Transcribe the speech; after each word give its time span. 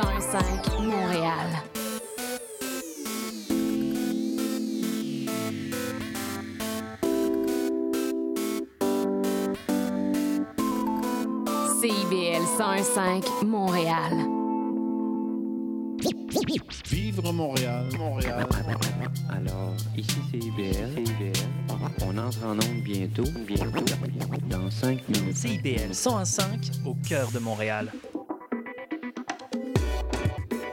105 0.00 0.78
Montréal. 0.80 1.48
CIBL 11.80 12.44
105 12.56 13.24
Montréal. 13.44 14.12
Vivre 16.88 17.32
Montréal, 17.32 17.88
Montréal. 17.98 18.46
Alors, 19.30 19.74
ici 19.96 20.14
c'est 20.30 20.38
IBL. 20.38 21.02
On 22.06 22.16
entre 22.18 22.44
en 22.44 22.52
onde 22.52 22.84
bientôt. 22.84 23.24
Bientôt. 23.48 23.84
Dans 24.48 24.70
5 24.70 25.08
minutes. 25.08 25.36
CIBL 25.36 25.92
105 25.92 26.70
au 26.86 26.94
cœur 27.08 27.32
de 27.32 27.40
Montréal. 27.40 27.90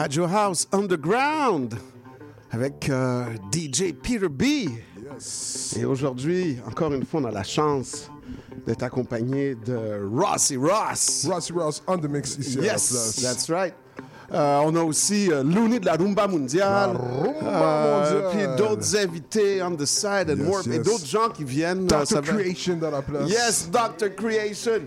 Radio 0.00 0.24
House 0.24 0.66
Underground 0.72 1.74
avec 2.50 2.88
euh, 2.88 3.26
DJ 3.52 3.92
Peter 3.92 4.28
B. 4.30 4.70
Et 5.76 5.84
aujourd'hui, 5.84 6.56
encore 6.66 6.94
une 6.94 7.04
fois, 7.04 7.20
on 7.20 7.24
a 7.26 7.30
la 7.30 7.42
chance 7.42 8.10
d'être 8.66 8.82
accompagné 8.82 9.54
de 9.56 10.00
Rossi 10.10 10.56
Ross. 10.56 11.28
Ross 11.30 11.50
Ross 11.52 11.82
on 11.86 11.98
the 11.98 12.08
mix 12.08 12.34
ici 12.38 12.56
à 12.56 12.62
la 12.62 12.66
Yes, 12.72 12.88
place. 12.90 13.20
that's 13.22 13.50
right. 13.50 13.74
Euh, 14.32 14.60
on 14.64 14.74
a 14.76 14.82
aussi 14.82 15.30
euh, 15.30 15.42
Looney 15.42 15.78
de 15.80 15.84
la 15.86 15.96
Rumba 15.96 16.26
Mondiale. 16.28 16.96
Euh. 17.42 18.30
Puis 18.30 18.46
d'autres 18.56 18.96
invités 18.96 19.62
on 19.62 19.72
the 19.76 19.84
side 19.84 20.30
and 20.30 20.36
Yes, 20.38 20.46
more. 20.46 20.60
Et 20.66 20.76
yes. 20.76 20.82
d'autres 20.82 21.06
gens 21.06 21.28
qui 21.28 21.44
viennent. 21.44 21.86
euh, 21.92 22.04
Dr. 22.06 22.22
Creation 22.22 22.76
dans 22.76 22.90
la 22.90 23.02
place. 23.02 23.28
Yes, 23.28 23.68
Dr. 23.70 24.14
Creation. 24.16 24.80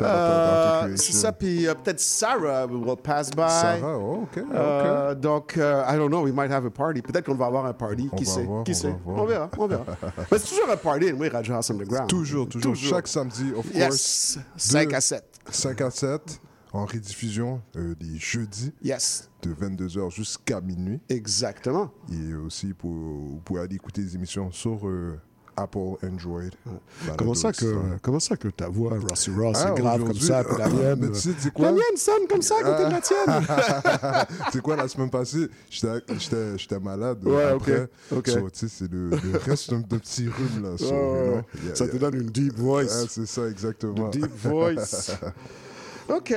Euh, 0.00 0.96
c'est 0.96 1.12
ça, 1.12 1.32
puis 1.32 1.66
euh, 1.66 1.74
peut-être 1.74 2.00
Sarah 2.00 2.66
will 2.66 2.96
pass 3.02 3.30
by. 3.30 3.36
Sarah, 3.48 3.98
oh, 3.98 4.22
OK, 4.22 4.38
OK. 4.38 4.44
Euh, 4.54 5.14
donc, 5.14 5.56
euh, 5.58 5.84
I 5.88 5.96
don't 5.96 6.08
know, 6.08 6.22
we 6.24 6.32
might 6.32 6.50
have 6.50 6.64
a 6.64 6.70
party. 6.70 7.02
Peut-être 7.02 7.26
qu'on 7.26 7.34
va 7.34 7.46
avoir 7.46 7.66
un 7.66 7.72
party. 7.72 8.08
On 8.12 8.16
qui 8.16 8.24
sait? 8.26 8.44
voir, 8.44 8.64
qui 8.64 8.72
on 8.72 8.74
sait? 8.74 8.94
On 9.06 9.24
verra, 9.26 9.50
on 9.58 9.66
verra. 9.66 9.84
Mais 10.30 10.38
c'est 10.38 10.48
toujours 10.48 10.70
un 10.70 10.76
party, 10.76 11.12
oui, 11.12 11.28
Radio 11.28 11.54
House 11.54 11.70
Underground. 11.70 12.08
Toujours, 12.08 12.48
toujours, 12.48 12.74
Chaque 12.74 13.08
samedi, 13.08 13.52
of 13.56 13.66
Yes, 13.74 13.88
course. 13.88 14.38
5 14.56 14.88
de 14.90 14.94
à 14.94 15.00
7. 15.00 15.24
5 15.50 15.80
à 15.80 15.90
7, 15.90 16.40
en 16.72 16.86
rediffusion 16.86 17.60
euh, 17.76 17.94
les 18.00 18.18
jeudis 18.18 18.72
Yes, 18.82 19.28
de 19.42 19.52
22h 19.52 20.10
jusqu'à 20.10 20.60
minuit. 20.60 21.00
exactement. 21.08 21.90
Et 22.12 22.34
aussi, 22.34 22.72
pour, 22.72 22.90
vous 22.90 23.40
pouvez 23.44 23.60
aller 23.60 23.74
écouter 23.76 24.00
les 24.02 24.14
émissions 24.14 24.50
sur 24.52 24.86
euh, 24.86 25.18
Apple, 25.56 25.96
Android. 26.04 26.42
Balado, 26.64 27.16
Comment 27.16 27.34
ça, 27.34 27.52
que, 27.52 27.64
etc. 27.64 27.76
comment 28.02 28.20
ça 28.20 28.36
que 28.36 28.48
ta 28.48 28.68
voix, 28.68 28.96
Rossi 29.08 29.30
Ross, 29.30 29.58
Ah, 29.64 29.70
est 29.70 29.80
grave 29.80 30.04
comme 30.04 30.14
ça, 30.14 30.44
puis 30.44 30.56
la 30.58 30.68
mienne... 30.70 30.98
Mais 31.00 31.06
euh, 31.06 31.10
tu 31.12 31.20
sais, 31.20 31.32
tu 31.34 31.40
sais 31.42 31.50
quoi? 31.50 31.66
La 31.66 31.72
mienne 31.72 31.96
sonne 31.96 32.26
comme 32.28 32.42
ça 32.42 32.54
à 32.60 32.62
côté 32.62 32.84
de 32.86 32.90
la 32.90 33.00
tienne. 33.00 34.26
c'est 34.52 34.62
quoi 34.62 34.76
la 34.76 34.88
semaine 34.88 35.10
passée 35.10 35.48
j'étais 35.70 36.80
malade 36.80 37.24
Ouais, 37.24 37.44
après 37.44 37.88
ok, 38.10 38.18
ok. 38.18 38.28
So, 38.28 38.50
tu 38.50 38.58
sais 38.58 38.68
c'est 38.68 38.90
le, 38.90 39.10
le 39.10 39.38
reste 39.44 39.70
d'un 39.70 39.80
d'un 39.80 39.98
petit 39.98 40.28
rhume 40.28 40.62
là 40.62 40.76
so, 40.78 40.84
you 40.86 40.90
know, 40.90 41.42
yeah, 41.64 41.74
ça 41.74 41.84
yeah. 41.84 41.92
te 41.92 41.98
donne 41.98 42.14
une 42.14 42.30
deep 42.30 42.54
voice. 42.56 42.86
Ah, 42.90 43.06
c'est 43.08 43.26
ça 43.26 43.46
exactement 43.48 44.08
Deep 44.08 44.30
voice. 44.42 45.12
OK. 46.08 46.34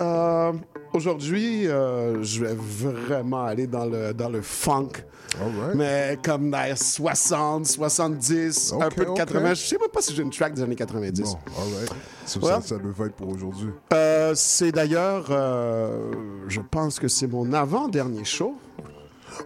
euh, 0.00 0.52
Aujourd'hui, 0.94 1.66
euh, 1.68 2.22
je 2.22 2.44
vais 2.44 2.54
vraiment 2.56 3.44
aller 3.44 3.66
dans 3.66 3.84
le, 3.84 4.12
dans 4.14 4.28
le 4.30 4.40
funk. 4.40 4.88
Alright. 5.38 5.74
Mais 5.74 6.18
comme 6.24 6.50
dans 6.50 6.62
les 6.62 6.74
60, 6.76 7.66
70, 7.66 8.74
un 8.80 8.88
peu 8.88 9.04
de 9.04 9.10
ok. 9.10 9.16
80. 9.18 9.54
Je 9.54 9.60
sais 9.60 9.76
même 9.78 9.90
pas 9.92 10.00
si 10.00 10.14
j'ai 10.14 10.22
une 10.22 10.30
track 10.30 10.54
des 10.54 10.62
années 10.62 10.74
90. 10.74 11.20
bon 11.22 11.38
So, 12.24 12.40
Ouais. 12.40 12.46
ça, 12.48 12.60
ça 12.62 12.76
le 12.82 12.90
va 12.90 13.06
être 13.06 13.14
pour 13.14 13.28
aujourd'hui 13.28 13.68
Euh, 13.92 14.32
c'est 14.34 14.72
d'ailleurs, 14.72 15.26
euh, 15.30 16.10
je 16.48 16.60
pense 16.60 16.98
que 16.98 17.08
c'est 17.08 17.26
mon 17.26 17.52
avant-dernier 17.52 18.24
show. 18.24 18.54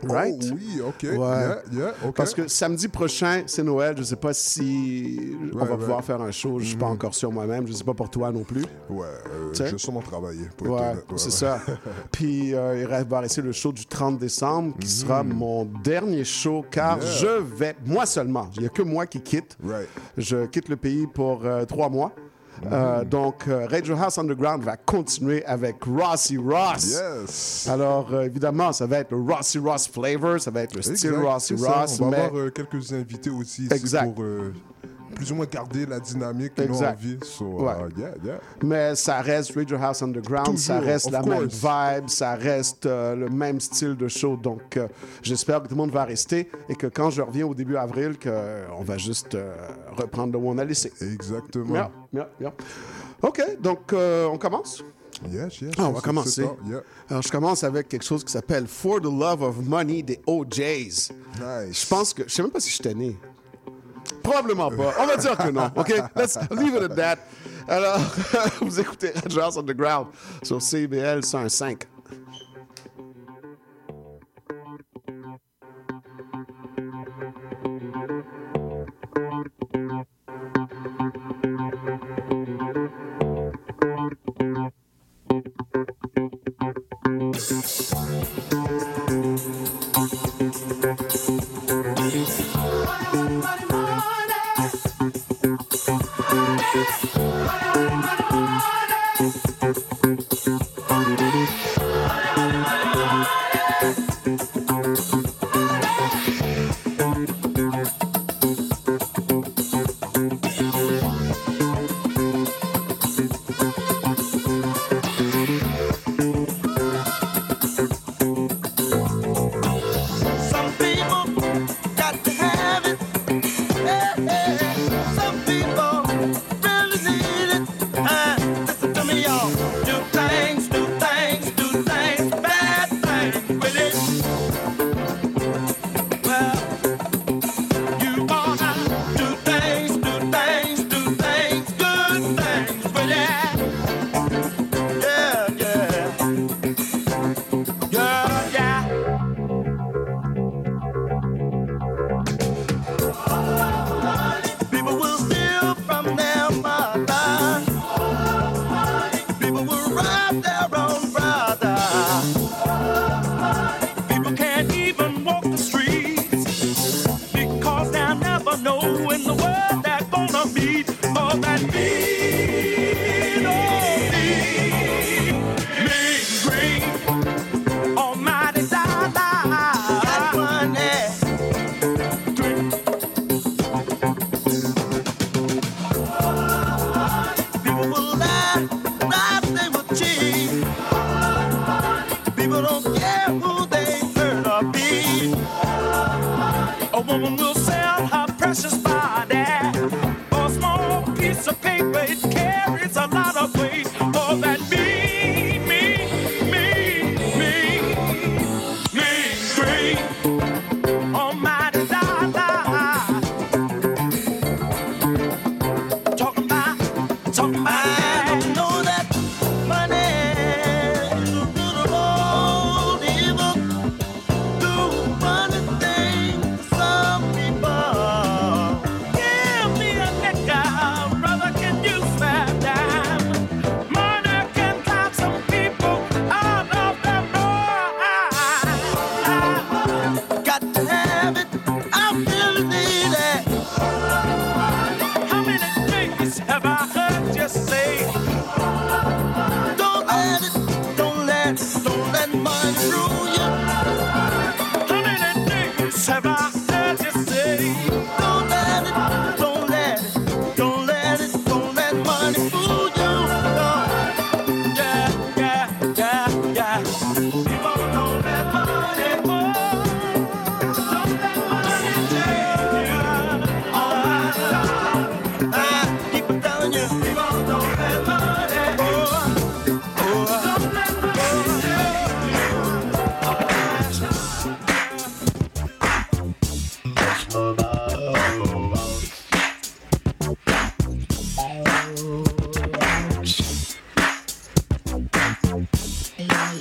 Right? 0.09 0.35
oh 0.51 0.55
oui 0.55 0.81
ok 0.81 1.03
Ouais. 1.03 1.17
yeah, 1.19 1.63
yeah, 1.73 1.95
ok 2.07 2.15
Parce 2.15 2.35
que 2.35 2.49
samedi 2.49 2.89
prochain, 2.89 3.43
c'est 3.47 3.63
Noël. 3.63 3.95
Je 3.99 4.03
sais 4.03 4.17
pas 4.17 4.33
si 4.35 5.37
on 5.53 5.59
Ouais, 5.59 5.65
va 5.67 5.73
ouais. 5.73 5.79
pouvoir 5.79 6.05
faire 6.05 6.21
un 6.23 6.31
show. 6.31 6.59
Je 6.59 6.67
suis 6.67 6.77
pas 6.77 6.87
encore 6.87 7.15
sûr 7.15 7.31
moi-même. 7.31 7.67
Je 7.67 7.73
sais 7.73 7.85
pas 7.85 7.95
pour 7.95 8.11
toi 8.11 8.31
non 8.33 8.43
plus. 8.45 8.63
ouais 8.91 9.07
euh, 9.07 9.53
je 9.55 9.63
vais 9.65 9.79
sûrement 9.79 10.01
travailler 10.03 10.47
pour 10.57 10.71
Ouais, 10.77 10.95
c'est 11.17 11.31
ça. 11.31 11.61
Puis 12.13 12.55
euh, 12.55 12.87
il 13.03 13.09
va 13.09 13.21
rester 13.21 13.43
le 13.43 13.53
show 13.53 13.73
du 13.73 13.87
30 13.87 14.19
décembre 14.19 14.75
qui 14.79 14.89
sera 14.89 15.23
mon 15.23 15.65
dernier 15.85 16.25
show 16.25 16.65
car. 16.71 16.99
Yeah. 16.99 17.11
je 17.13 17.27
vais, 17.57 17.77
moi 17.87 18.07
seulement, 18.07 18.49
il 18.57 18.61
n'y 18.61 18.67
a 18.67 18.71
que 18.71 18.83
moi 18.83 19.07
qui 19.07 19.21
quitte. 19.21 19.57
right 19.65 19.89
Je 20.17 20.47
quitte 20.47 20.69
le 20.69 20.77
pays 20.77 21.07
pour 21.07 21.45
euh, 21.45 21.65
trois 21.65 21.89
mois. 21.89 22.13
Euh, 22.71 23.05
donc, 23.05 23.49
euh, 23.49 23.67
Radio 23.71 23.97
House 23.97 24.19
Underground 24.19 24.63
va 24.63 24.77
continuer 24.77 25.45
avec 25.45 25.77
Rossi 25.85 26.37
Ross. 26.37 26.85
yes 26.85 27.69
Alors, 27.71 28.13
euh, 28.13 28.27
évidemment, 28.27 28.73
ça 28.73 28.87
va 28.87 28.99
être 28.99 29.11
le 29.11 29.21
Rossi 29.21 29.59
Ross 29.59 29.89
flavor, 29.89 30.41
ça 30.41 30.51
va 30.51 30.63
être 30.63 30.77
le 30.77 30.83
style 30.83 30.95
Exact, 30.95 31.17
Rossi. 31.23 31.55
Ross, 31.55 32.01
on 32.01 32.05
va 32.05 32.11
mais 32.17 32.23
avoir 32.25 32.43
euh, 32.47 32.51
quelques 32.51 32.93
invités 32.93 33.31
aussi 33.31 33.65
ici 33.65 33.73
Exact. 33.75 34.15
pour 34.15 34.25
plus 35.13 35.31
ou 35.33 35.35
moins 35.37 35.47
garder 35.47 35.87
la 35.87 36.01
dynamique 36.01 36.55
qu'ils 36.55 36.71
ont 36.73 36.85
envie 36.85 37.19
so, 37.23 37.45
Ouais. 37.45 37.73
uh, 37.73 38.01
yeah 38.01 38.15
yeah 38.25 38.41
Mais 38.63 38.95
ça 38.95 39.21
reste 39.21 39.55
Radio 39.55 39.77
House 39.81 40.03
Underground, 40.03 40.59
ça 40.59 40.75
Toujours, 40.79 40.89
reste 40.93 41.07
of 41.07 41.13
la 41.13 41.23
même 41.23 41.47
vibe, 41.49 42.09
ça 42.09 42.35
reste 42.35 42.87
euh, 42.87 43.15
le 43.15 43.29
même 43.29 43.61
style 43.61 43.97
de 43.97 44.09
show. 44.09 44.37
Donc, 44.37 44.77
euh, 44.77 44.89
j'espère 45.23 45.63
que 45.63 45.69
tout 45.69 45.75
le 45.75 45.81
monde 45.81 45.91
va 45.93 46.05
rester 46.05 46.51
et 46.69 46.75
que 46.75 46.87
quand 46.87 47.11
je 47.11 47.23
reviens 47.23 47.47
au 47.47 47.55
début 47.55 47.77
avril, 47.77 48.19
que, 48.19 48.29
euh, 48.31 48.67
on 48.79 48.83
va 48.83 48.99
juste 48.99 49.35
euh, 49.35 49.55
reprendre 49.97 50.33
de 50.33 50.39
où 50.39 50.49
on 50.49 50.59
a 50.59 50.65
laissé. 50.65 50.93
exactement 51.01 51.75
Yeah, 51.75 51.91
yeah, 52.13 52.29
yeah. 52.41 52.53
OK, 53.23 53.41
donc 53.61 53.93
on 53.93 54.39
commence? 54.39 54.83
Yes, 55.31 55.61
yes. 55.61 55.73
Ah, 55.79 55.87
on 55.89 55.93
va 55.93 56.01
commencer. 56.01 56.43
ça, 56.43 56.57
yeah. 56.69 56.81
Alors, 57.09 57.23
je 57.23 57.31
commence 57.31 57.63
avec 57.63 57.89
quelque 57.89 58.05
chose 58.05 58.25
qui 58.25 58.33
s'appelle 58.33 58.67
For 58.67 59.01
the 59.01 59.05
Love 59.05 59.43
of 59.43 59.57
Money 59.65 60.03
des 60.03 60.21
OJs. 60.27 61.13
Nice. 61.39 61.83
Je 61.83 61.87
pense 61.89 62.13
que, 62.13 62.25
je 62.27 62.29
sais 62.33 62.43
même 62.43 62.51
pas 62.51 62.59
si 62.61 62.71
j'étais 62.71 62.95
né. 62.95 63.17
Probablement 64.23 64.71
pas. 64.71 64.95
On 65.01 65.07
va 65.07 65.17
dire 65.17 65.37
que 65.37 65.51
non. 65.51 65.71
OK? 65.77 65.93
Let's 66.17 66.39
leave 66.51 66.75
it 66.75 66.83
at 66.83 66.95
that. 66.97 67.19
Alors, 67.69 67.99
vous 68.61 68.81
écoutez 68.81 69.13
House 69.41 69.57
Underground 69.57 70.09
sur 70.43 70.61
CBL 70.61 71.25
105. 71.25 71.87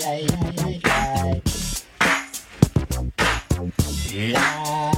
Much 0.04 0.32
more. 4.34 4.91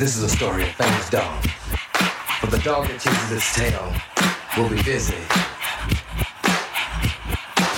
This 0.00 0.16
is 0.16 0.22
a 0.22 0.30
story 0.30 0.62
of 0.62 0.70
famous 0.70 1.10
dog. 1.10 1.44
But 2.40 2.50
the 2.50 2.58
dog 2.60 2.88
that 2.88 2.98
chases 3.02 3.32
its 3.32 3.54
tail 3.54 3.92
will 4.56 4.70
be 4.70 4.82
busy. 4.82 5.20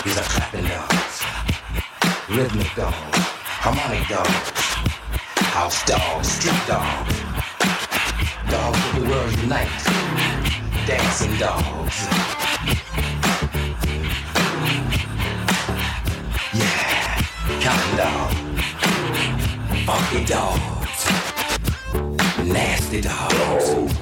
These 0.04 0.18
are 0.18 0.28
clapping 0.30 0.62
dogs, 0.70 1.24
rhythmic 2.30 2.70
dogs, 2.76 3.18
harmonic 3.58 4.06
dogs, 4.06 4.52
house 5.50 5.84
dogs, 5.84 6.30
street 6.30 6.62
dogs, 6.70 7.18
dogs 8.48 8.78
of 8.78 9.02
the 9.02 9.10
world 9.10 9.32
unite, 9.42 9.82
dancing 10.86 11.34
dogs. 11.42 12.06
Yeah, 16.54 17.18
counting 17.58 17.96
dogs, 17.98 18.62
funky 19.82 20.24
dogs, 20.24 20.81
blasted 22.52 23.06
hogs. 23.06 24.01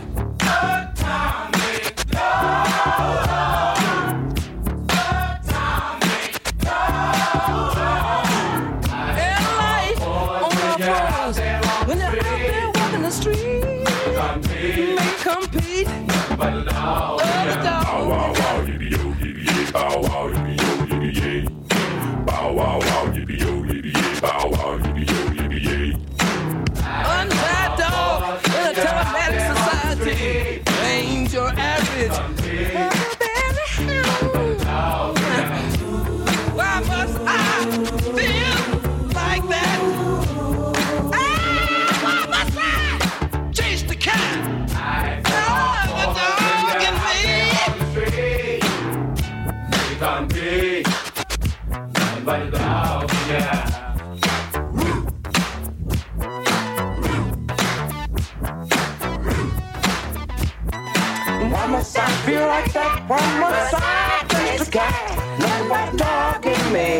Like 62.60 62.72
that? 62.74 64.26
Chase 64.30 64.64
the 64.64 64.70
cat? 64.70 65.38
Nothing 65.38 65.68
but 65.68 65.90
the 65.92 65.98
dog 65.98 66.46
in 66.46 66.72
me. 66.72 66.90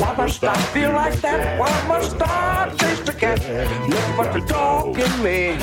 Why 0.00 0.14
must 0.16 0.44
I 0.44 0.56
feel 0.72 0.92
like 0.92 1.20
that? 1.20 1.58
Why 1.58 1.88
must 1.88 2.20
I 2.20 2.74
chase 2.78 3.00
the 3.00 3.12
cat? 3.12 3.38
Nothing 3.88 4.16
but 4.16 4.32
me. 5.22 5.56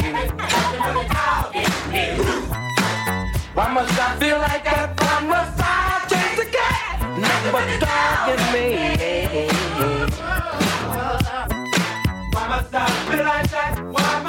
Why 3.53 3.73
must 3.73 3.99
I 3.99 4.15
feel 4.19 4.37
like 4.37 4.63
that? 4.63 4.99
Why 4.99 5.19
must 5.27 5.59
I 5.59 6.05
chase 6.09 6.35
the 6.39 6.45
cat? 6.45 7.01
Nothing 7.19 7.51
but 7.51 7.65
the 7.69 7.77
dog 7.85 8.29
in 8.33 8.41
me. 8.53 8.65
Why 12.33 12.43
must 12.47 12.73
I 12.73 12.87
feel 13.09 13.25
like 13.25 13.49
that? 13.51 13.71
Why 13.93 14.28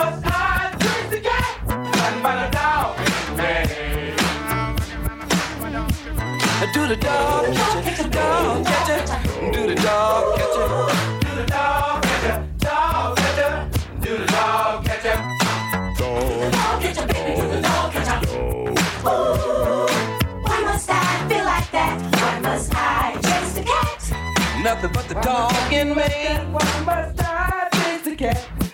Do 6.72 6.86
the 6.86 6.96
dog 6.96 7.52
catch 7.52 7.98
it, 7.98 8.10
dog 8.12 8.64
catch 8.64 8.90
it, 8.90 9.52
do 9.52 9.66
the 9.66 9.74
dog 9.74 10.36
catch 10.36 10.56
it, 10.56 10.68
do 11.20 11.34
the 11.36 11.44
dog 11.46 12.02
catch 12.02 12.24
it, 12.24 12.58
dog 12.58 13.16
catch 13.16 13.38
it, 13.38 14.00
do 14.00 14.16
the 14.18 14.26
dog 14.26 14.84
catch 14.84 15.04
it. 15.04 15.18
Dog 15.98 16.80
catch 16.80 16.98
it, 16.98 17.06
baby, 17.08 17.40
do 17.40 17.48
the 17.48 17.60
dog 17.60 17.92
catch 17.92 18.22
it. 18.22 18.28
Why 20.44 20.60
must 20.64 20.88
I 20.90 21.28
feel 21.28 21.44
like 21.44 21.70
that? 21.72 21.98
Why 22.20 22.38
must 22.40 22.72
I 22.74 23.18
chase 23.22 23.52
the 23.54 23.62
cat? 23.62 24.62
Nothing 24.62 24.92
but 24.92 25.08
the 25.08 25.14
dog 25.14 25.72
in 25.72 25.88
me. 25.88 26.08
Why 26.52 26.82
must 26.86 27.20
I 27.20 27.68
chase 27.72 28.02
the 28.04 28.14
cat? 28.16 28.69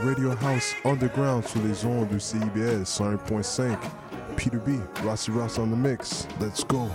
Radio 0.00 0.30
House 0.42 0.74
Underground 0.84 1.44
sur 1.46 1.60
les 1.62 1.84
ondes 1.84 2.08
de 2.08 2.18
CIBS 2.18 2.84
101.5. 2.84 3.76
Peter 4.36 4.58
B, 4.58 4.80
Rossi 5.04 5.30
Ross 5.30 5.58
on 5.58 5.70
the 5.70 5.76
mix. 5.76 6.26
Let's 6.40 6.64
go. 6.64 6.88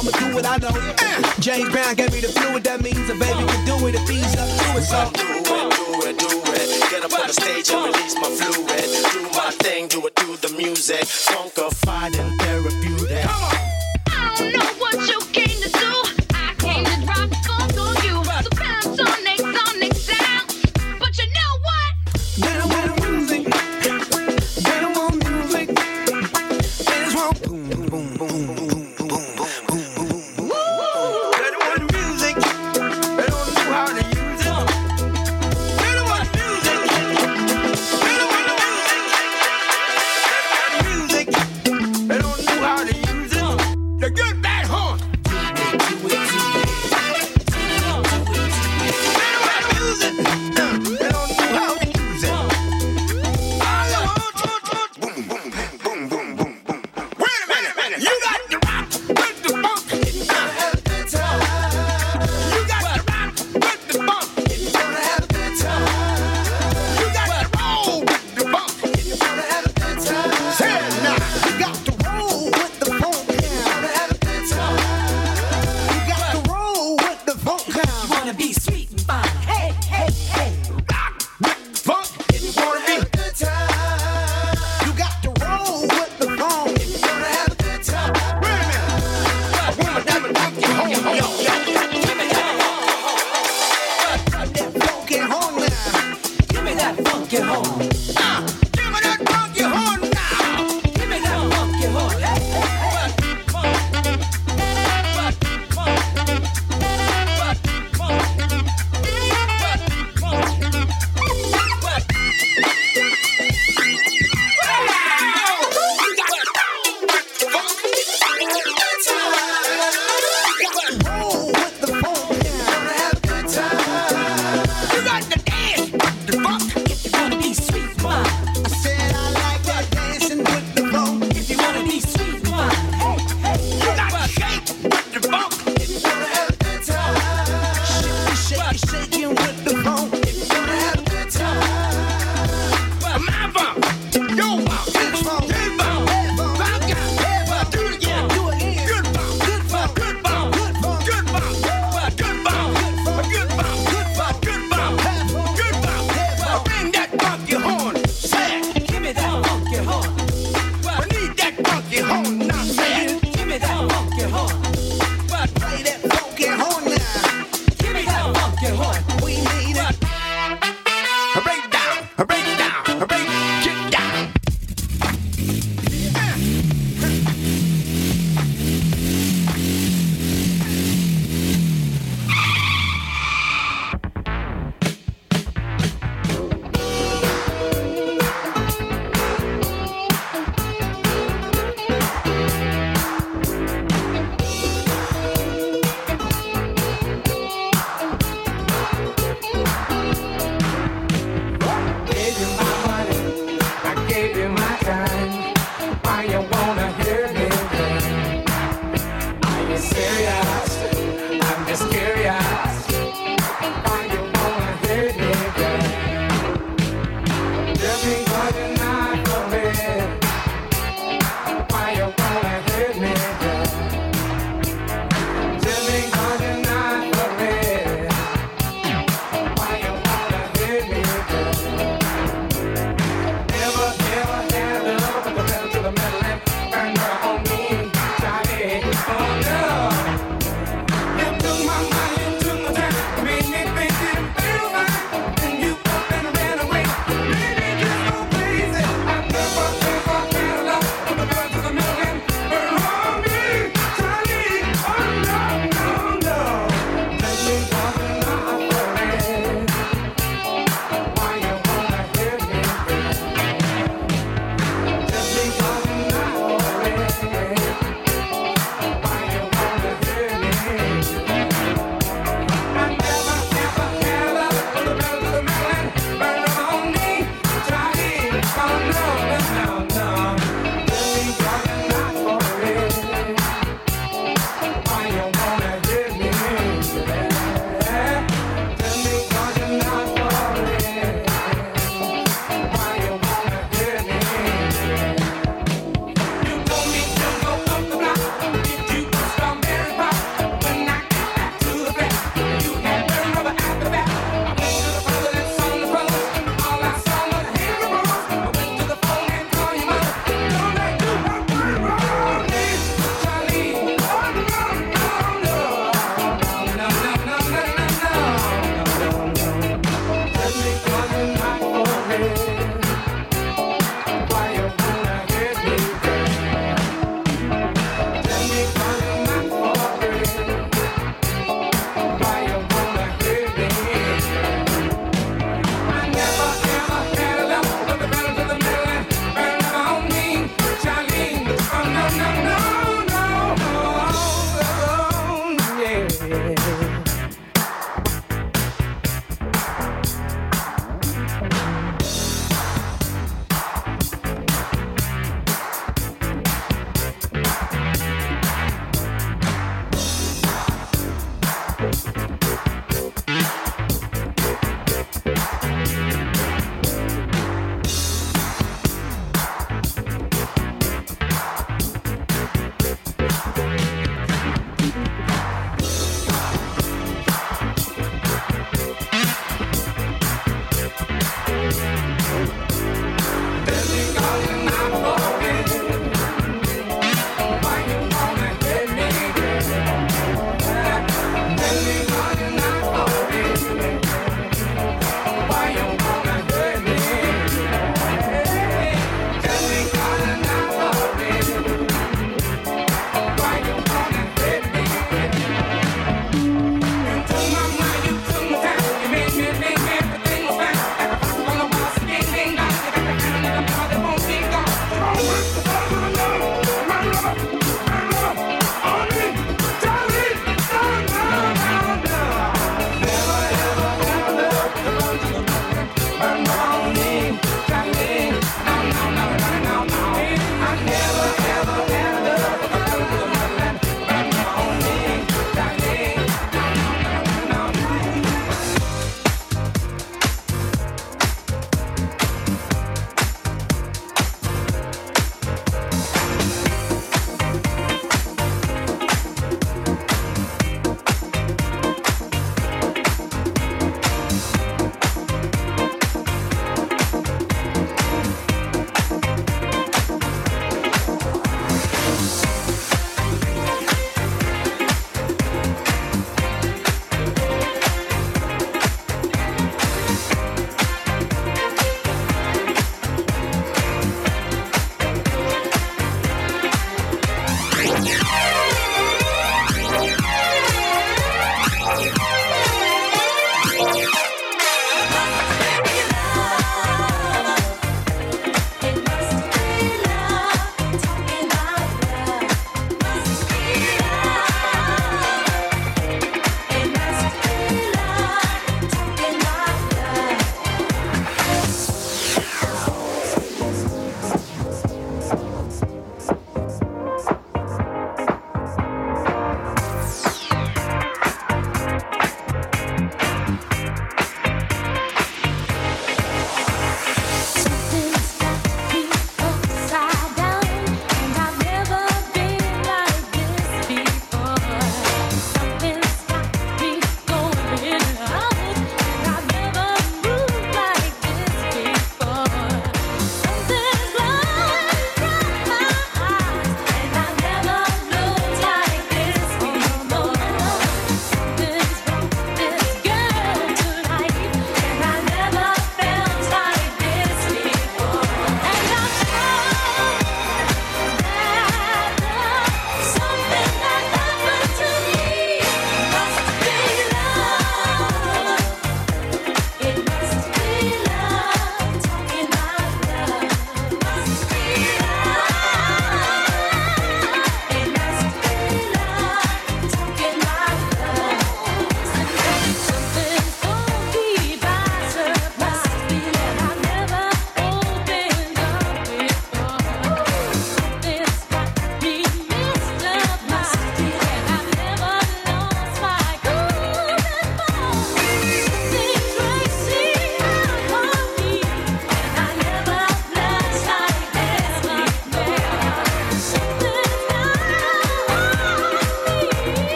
I'ma 0.00 0.12
do 0.12 0.34
what 0.34 0.46
I 0.46 0.56
know. 0.56 0.72
Uh, 0.72 1.40
James 1.40 1.68
Brown 1.68 1.94
gave 1.94 2.10
me 2.10 2.20
the 2.20 2.28
fluid, 2.28 2.64
that 2.64 2.80
means 2.80 3.04
a 3.10 3.14
baby 3.20 3.44
can 3.44 3.64
do 3.66 3.86
it 3.86 3.94
if 3.94 4.08
he's 4.08 4.34
up 4.34 4.48
to 4.48 4.80
it. 4.80 4.84
So 4.88 5.10
do 5.12 5.28
it, 5.28 5.44
do 5.44 6.08
it, 6.08 6.16
do 6.16 6.40
it. 6.56 6.90
Get 6.90 7.04
up 7.04 7.12
on 7.12 7.26
the 7.26 7.34
stage 7.34 7.68
and 7.68 7.84
release 7.84 8.16
my 8.16 8.32
fluid. 8.32 8.88
Do 9.12 9.28
my 9.36 9.50
thing, 9.60 9.88
do 9.88 10.06
it 10.06 10.16
through 10.16 10.36
the 10.40 10.56
music. 10.56 11.04
Funkified 11.04 12.18
and 12.18 12.32
therapeutic. 12.40 13.24
Come 13.28 13.44
on. 13.44 13.56
I 14.08 14.34
don't 14.38 14.52
know 14.56 14.72
what 14.80 14.96
you 15.06 15.20
can 15.34 15.39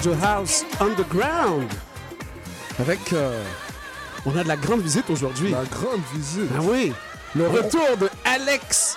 Radio 0.00 0.14
House 0.22 0.64
Underground. 0.80 1.68
Avec. 2.78 3.12
euh, 3.12 3.44
on 4.24 4.34
a 4.34 4.42
de 4.42 4.48
la 4.48 4.56
grande 4.56 4.80
visite 4.80 5.10
aujourd'hui. 5.10 5.50
La 5.50 5.64
grande 5.64 6.00
visite. 6.14 6.48
Ah 6.56 6.60
oui. 6.62 6.94
Le 7.34 7.46
retour 7.46 7.98
de 7.98 8.08
Alex. 8.24 8.96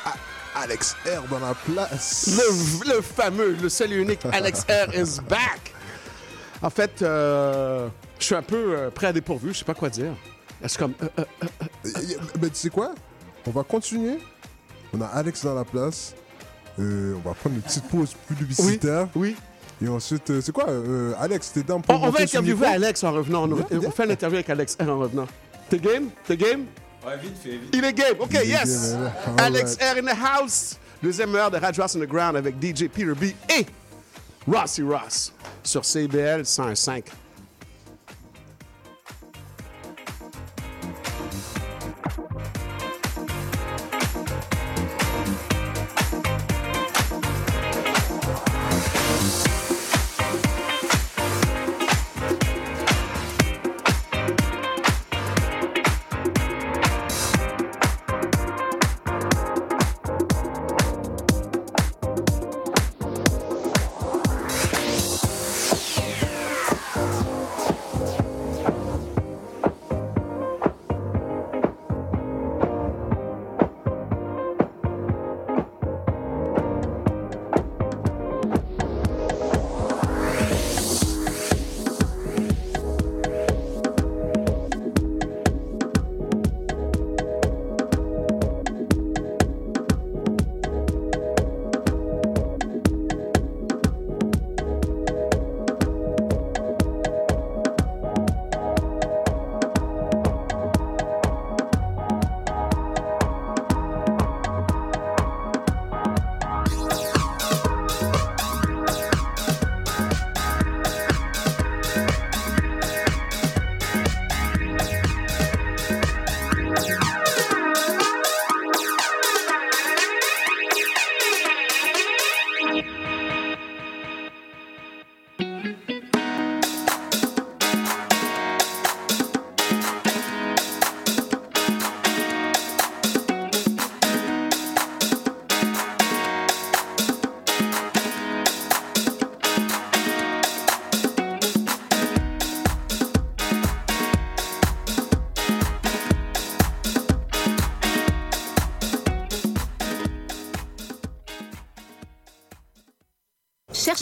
Alex 0.56 0.95
R 1.06 1.24
dans 1.30 1.39
la 1.39 1.54
place. 1.56 2.30
Le, 2.38 2.95
le 2.95 3.01
fameux, 3.01 3.51
le 3.62 3.68
seul 3.68 3.91
et 3.91 3.95
unique 3.97 4.22
Alex 4.32 4.62
R 4.70 4.93
is 4.95 5.20
back. 5.28 5.74
En 6.62 6.70
fait, 6.70 7.01
euh, 7.01 7.89
je 8.18 8.24
suis 8.24 8.36
un 8.36 8.41
peu 8.41 8.74
euh, 8.78 8.89
prêt 8.89 9.08
à 9.08 9.12
dépourvu. 9.14 9.51
Je 9.51 9.60
sais 9.60 9.66
pas 9.66 9.74
quoi 9.74 9.89
dire. 9.89 10.14
Est-ce 10.64 10.78
comme. 10.78 10.93
euh, 11.20 11.26
Mais 12.41 12.47
tu 12.47 12.56
sais 12.56 12.70
quoi? 12.70 12.95
On 13.45 13.51
va 13.51 13.64
continuer. 13.64 14.20
On 14.93 15.01
a 15.01 15.08
Alex 15.08 15.43
dans 15.43 15.54
la 15.56 15.66
place. 15.66 16.16
On 16.78 17.20
va 17.26 17.34
prendre 17.34 17.56
une 17.58 17.62
petite 17.62 17.89
pause 17.89 18.14
publicitaire. 18.26 19.10
Oui. 19.16 19.36
Et 19.84 19.90
ensuite, 19.90 20.30
euh, 20.30 20.40
c'est 20.42 20.52
quoi? 20.52 20.70
euh, 20.70 21.14
Alex, 21.20 21.52
t'es 21.54 21.64
dans 21.64 21.82
pour 21.82 22.02
on, 22.02 22.08
on 22.08 22.10
va 22.10 22.22
interviewer? 22.22 22.68
Alex 22.68 23.04
en 23.04 23.12
revenant. 23.12 23.50
On, 23.50 23.86
on 23.86 23.92
fait 23.92 24.06
l'interview 24.06 24.38
avec 24.38 24.50
Alex 24.50 24.78
R 24.80 24.88
en 24.90 25.00
revenant. 25.00 25.28
T'es 25.70 25.80
game? 25.80 26.10
T'es 26.26 26.38
game? 26.38 26.66
Ouais, 27.06 27.18
vite 27.22 27.38
fait, 27.44 27.58
vite. 27.58 27.70
Il 27.74 27.84
est 27.84 27.94
game. 27.94 28.16
OK, 28.20 28.30
Il 28.44 28.50
yes. 28.50 28.94
game, 28.94 29.12
Alex 29.38 29.78
R 29.82 29.98
in 29.98 30.04
the 30.04 30.18
house. 30.42 30.78
Deuxième 31.02 31.36
heure 31.36 31.52
de 31.52 31.58
Radio 31.58 31.84
House 31.84 31.96
Underground 31.96 32.38
avec 32.38 32.56
DJ 32.62 32.88
Peter 32.88 33.12
B 33.14 33.24
et 33.50 33.66
Rossi 34.48 34.84
Ross 34.84 35.34
sur 35.64 35.84
CBL 35.84 36.46
105. 36.46 37.04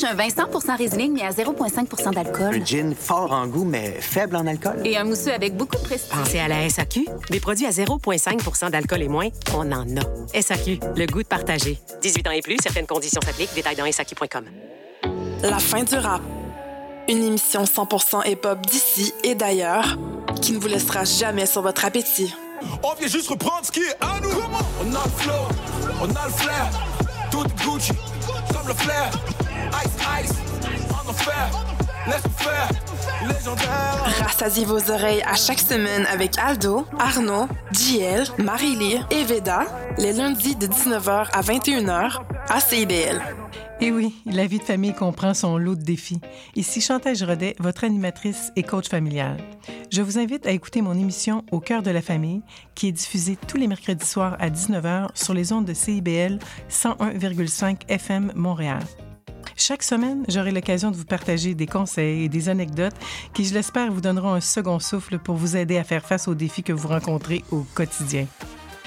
Cherche 0.02 0.14
un 0.14 0.16
vin 0.16 0.28
100% 0.28 0.78
Riesling, 0.78 1.14
mais 1.14 1.22
à 1.22 1.32
0,5% 1.32 2.14
d'alcool. 2.14 2.56
Un 2.56 2.66
gin 2.66 2.96
fort 2.96 3.32
en 3.32 3.46
goût, 3.46 3.66
mais 3.66 3.92
faible 4.00 4.36
en 4.36 4.48
alcool. 4.48 4.82
Et 4.86 4.98
un 4.98 5.04
mousseux 5.04 5.34
avec 5.34 5.56
beaucoup 5.56 5.76
de 5.76 5.82
prestige. 5.82 6.10
Pensez 6.10 6.40
à 6.40 6.48
la 6.48 6.68
SAQ. 6.68 7.06
Des 7.30 7.40
produits 7.40 7.66
à 7.66 7.70
0,5% 7.70 8.72
d'alcool 8.72 9.04
et 9.04 9.08
moins, 9.08 9.28
on 9.54 9.72
en 9.72 9.86
a. 9.98 10.42
SAQ, 10.42 10.80
le 10.96 11.06
goût 11.06 11.22
de 11.22 11.28
partager. 11.28 11.80
18 12.02 12.28
ans 12.28 12.32
et 12.32 12.42
plus, 12.42 12.58
certaines 12.64 12.88
conditions 12.88 13.22
s'appliquent. 13.24 13.54
Détails 13.54 13.76
dans 13.76 13.92
SAQ.com. 13.92 14.46
La 15.44 15.60
fin 15.60 15.84
du 15.84 15.96
rap. 15.96 16.22
Une 17.08 17.24
émission 17.24 17.64
100% 17.64 18.28
hip-hop 18.28 18.66
d'ici 18.68 19.14
et 19.24 19.36
d'ailleurs 19.36 19.98
qui 20.42 20.54
ne 20.54 20.60
vous 20.60 20.68
laissera 20.68 21.04
jamais 21.04 21.46
sur 21.46 21.62
votre 21.62 21.86
appétit. 21.86 22.34
On 22.84 22.94
vient 22.96 23.08
juste 23.08 23.28
reprendre 23.28 23.66
ce 23.66 23.72
qui 23.72 23.82
est 23.82 23.98
à 24.00 24.20
nous. 24.22 24.30
On 24.30 24.96
a 24.96 25.04
le 25.04 25.12
flow, 25.18 25.34
on 26.02 26.06
a 26.06 26.26
le 26.26 26.34
flair. 26.34 26.70
Tout 27.30 27.44
Gucci, 27.64 27.94
comme 28.54 28.68
le 28.68 28.74
flair. 28.74 29.12
Légendaire. 33.28 34.04
Rassasiez 34.24 34.66
vos 34.66 34.92
oreilles 34.92 35.22
à 35.24 35.36
chaque 35.36 35.60
semaine 35.60 36.06
avec 36.12 36.38
Aldo, 36.38 36.86
Arnaud, 36.98 37.48
JL, 37.72 38.24
Marie-Lee 38.44 39.00
et 39.12 39.24
Veda, 39.24 39.66
les 39.98 40.14
lundis 40.14 40.56
de 40.56 40.68
19h 40.68 41.28
à 41.32 41.42
21h 41.42 42.22
à 42.50 42.60
CIBL. 42.60 43.22
Et 43.80 43.92
oui, 43.92 44.16
la 44.26 44.46
vie 44.46 44.60
de 44.60 44.64
famille 44.64 44.94
comprend 44.94 45.34
son 45.34 45.58
lot 45.58 45.76
de 45.76 45.84
défis. 45.84 46.22
Ici 46.56 46.82
Chantal 46.82 47.16
Rodet, 47.24 47.56
votre 47.60 47.84
animatrice 47.84 48.52
et 48.56 48.64
coach 48.64 48.88
familial. 48.88 49.38
Je 49.92 50.02
vous 50.02 50.18
invite 50.18 50.46
à 50.46 50.52
écouter 50.52 50.82
mon 50.82 50.94
émission 50.94 51.44
Au 51.52 51.60
cœur 51.60 51.82
de 51.82 51.92
la 51.92 52.02
famille, 52.02 52.42
qui 52.76 52.88
est 52.88 52.92
diffusée 52.92 53.38
tous 53.48 53.58
les 53.58 53.68
mercredis 53.68 54.06
soirs 54.06 54.38
à 54.40 54.50
19h 54.50 55.10
sur 55.16 55.34
les 55.34 55.52
ondes 55.52 55.66
de 55.66 55.74
CIBL 55.74 56.40
101,5 56.70 57.82
FM 57.90 58.32
Montréal. 58.36 58.82
Chaque 59.64 59.84
semaine, 59.84 60.26
j'aurai 60.28 60.50
l'occasion 60.50 60.90
de 60.90 60.98
vous 60.98 61.06
partager 61.06 61.54
des 61.54 61.68
conseils 61.68 62.24
et 62.24 62.30
des 62.30 62.50
anecdotes 62.50 62.96
qui, 63.32 63.46
je 63.46 63.54
l'espère, 63.54 63.92
vous 63.92 64.02
donneront 64.02 64.34
un 64.34 64.42
second 64.42 64.80
souffle 64.80 65.20
pour 65.20 65.36
vous 65.36 65.56
aider 65.56 65.78
à 65.78 65.84
faire 65.84 66.04
face 66.04 66.28
aux 66.28 66.34
défis 66.34 66.64
que 66.64 66.74
vous 66.74 66.88
rencontrez 66.88 67.44
au 67.52 67.64
quotidien. 67.76 68.26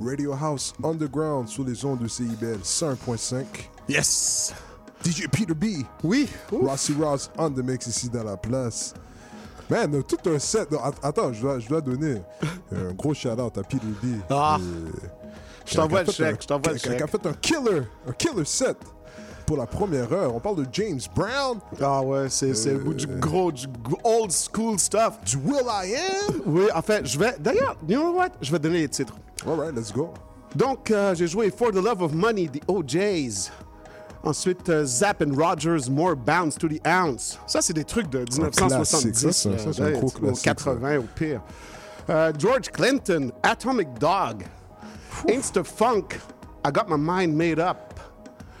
Radio 0.00 0.32
House 0.32 0.72
Underground 0.82 1.46
sur 1.46 1.64
les 1.64 1.84
ondes 1.84 1.98
de 1.98 2.08
CIBL 2.08 2.60
101.5. 2.64 3.44
Yes! 3.86 4.54
DJ 5.04 5.28
Peter 5.30 5.54
B. 5.54 5.84
Oui. 6.04 6.28
Rossi 6.52 6.94
Ross 6.94 7.30
on 7.38 7.50
the 7.50 7.58
mix 7.64 7.86
ici 7.86 8.08
dans 8.08 8.24
la 8.24 8.36
place. 8.36 8.94
Man, 9.68 9.94
euh, 9.94 10.02
tout 10.02 10.18
un 10.28 10.38
set. 10.38 10.68
attends, 11.02 11.32
je 11.32 11.40
dois, 11.40 11.58
je 11.60 11.68
dois 11.68 11.80
donner 11.80 12.20
un 12.72 12.92
gros 12.92 13.14
shout-out 13.14 13.56
à 13.56 13.62
Peter 13.62 13.86
B. 14.02 14.16
Ah. 14.28 14.58
Euh, 14.60 14.90
Je 15.64 15.74
t'envoie 15.76 16.02
le 16.02 16.10
chèque, 16.10 16.42
je 16.42 16.46
t'envoie 16.48 16.72
le 16.72 16.76
a- 16.76 16.78
qui 16.80 16.88
a 16.88 16.98
chèque. 16.98 17.08
fait 17.10 17.26
un 17.26 17.32
killer, 17.34 17.82
un 18.08 18.12
killer 18.12 18.44
set 18.44 18.76
pour 19.46 19.56
la 19.56 19.66
première 19.66 20.12
heure. 20.12 20.34
On 20.34 20.40
parle 20.40 20.56
de 20.56 20.66
James 20.72 20.98
Brown. 21.14 21.58
Ah 21.80 22.02
ouais, 22.02 22.28
c'est 22.28 22.52
c'est 22.54 22.76
du 22.94 23.06
gros, 23.06 23.52
du 23.52 23.66
old 24.02 24.32
school 24.32 24.78
stuff. 24.78 25.20
Du 25.24 25.36
Will 25.36 25.64
I 25.66 25.94
Am? 25.94 26.34
Oui, 26.46 26.64
en 26.74 26.82
fait, 26.82 27.06
je 27.06 27.16
vais. 27.18 27.36
D'ailleurs, 27.38 27.76
you 27.88 27.96
know 28.00 28.12
what? 28.16 28.30
Je 28.42 28.50
vais 28.50 28.58
donner 28.58 28.80
les 28.80 28.88
titres. 28.88 29.14
All 29.46 29.54
right, 29.58 29.74
let's 29.74 29.92
go. 29.92 30.12
Donc, 30.54 30.90
euh, 30.90 31.14
j'ai 31.14 31.28
joué 31.28 31.48
For 31.56 31.70
the 31.70 31.76
Love 31.76 32.02
of 32.02 32.12
Money, 32.12 32.48
The 32.48 32.60
OJs. 32.68 33.50
Ensuite, 34.22 34.68
euh, 34.68 34.84
Zapp 34.84 35.22
and 35.22 35.34
Rogers, 35.34 35.88
More 35.90 36.14
Bounce 36.14 36.56
to 36.56 36.68
the 36.68 36.80
Ounce. 36.86 37.38
Ça, 37.46 37.62
c'est 37.62 37.72
des 37.72 37.84
trucs 37.84 38.10
de 38.10 38.18
1970. 38.18 39.12
classique, 39.12 39.16
ça, 39.16 39.32
c'est 39.32 39.48
un- 39.48 39.52
là, 39.52 39.58
ça, 39.58 39.72
c'est 39.72 39.80
un 39.82 39.84
ouais, 39.86 39.92
gros 39.92 40.06
ou 40.08 40.10
classique, 40.10 40.44
80 40.44 40.98
au 40.98 41.02
pire. 41.14 41.40
Euh, 42.10 42.32
George 42.38 42.70
Clinton, 42.70 43.30
Atomic 43.42 43.88
Dog. 43.98 44.44
Insta 45.28 45.64
Funk, 45.64 46.18
I 46.66 46.70
Got 46.72 46.84
My 46.88 46.98
Mind 46.98 47.34
Made 47.34 47.58
Up. 47.58 47.98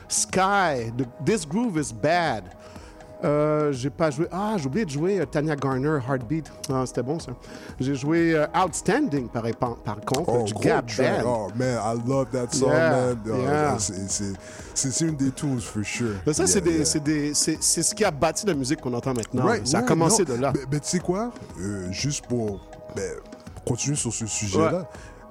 Sky, 0.08 0.90
the- 0.96 1.06
This 1.24 1.46
Groove 1.46 1.76
is 1.78 1.92
Bad. 1.92 2.44
Euh, 3.22 3.70
j'ai 3.72 3.90
pas 3.90 4.10
joué. 4.10 4.26
Ah, 4.32 4.54
j'ai 4.56 4.66
oublié 4.66 4.84
de 4.84 4.90
jouer 4.90 5.20
euh, 5.20 5.26
Tanya 5.26 5.54
Garner, 5.56 5.98
Heartbeat. 6.08 6.50
Ah, 6.72 6.84
c'était 6.86 7.02
bon 7.02 7.18
ça. 7.18 7.32
J'ai 7.78 7.94
joué 7.94 8.34
euh, 8.34 8.46
Outstanding 8.64 9.28
par, 9.28 9.42
par 9.52 9.96
contre, 10.00 10.28
Oh, 10.28 10.42
du 10.44 10.54
Gap. 10.54 10.86
Band. 10.96 11.22
Oh, 11.26 11.48
man, 11.54 11.78
I 11.84 12.08
love 12.08 12.28
that 12.32 12.48
song, 12.52 12.70
Yeah, 12.70 12.90
man. 12.90 13.18
Oh, 13.26 13.36
yeah. 13.36 13.76
c'est- 13.78 15.00
une 15.02 15.16
des 15.16 15.30
tunes, 15.32 15.60
for 15.60 15.84
sure. 15.84 16.14
Mais 16.26 16.32
ça, 16.32 16.44
Yeah, 16.44 17.34
c'est 17.34 17.82
ce 17.82 17.94
qui 17.94 18.04
a 18.04 18.10
bâti 18.10 18.46
la 18.46 18.54
musique 18.54 18.80
qu'on 18.80 18.94
entend 18.94 19.12
maintenant. 19.14 19.44
Right, 19.44 19.66
ça 19.66 19.78
a 19.78 19.82
commencé 19.82 20.24
non. 20.24 20.34
de 20.36 20.40
là. 20.40 20.52
Mais, 20.54 20.60
mais 20.72 20.80
tu 20.80 20.88
sais 20.88 20.98
quoi? 21.00 21.30
Euh, 21.60 21.90
juste 21.92 22.26
pour 22.26 22.60
ben, 22.96 23.12
continuer 23.66 23.96
sur 23.96 24.12
ce 24.12 24.26
sujet-là, 24.26 24.88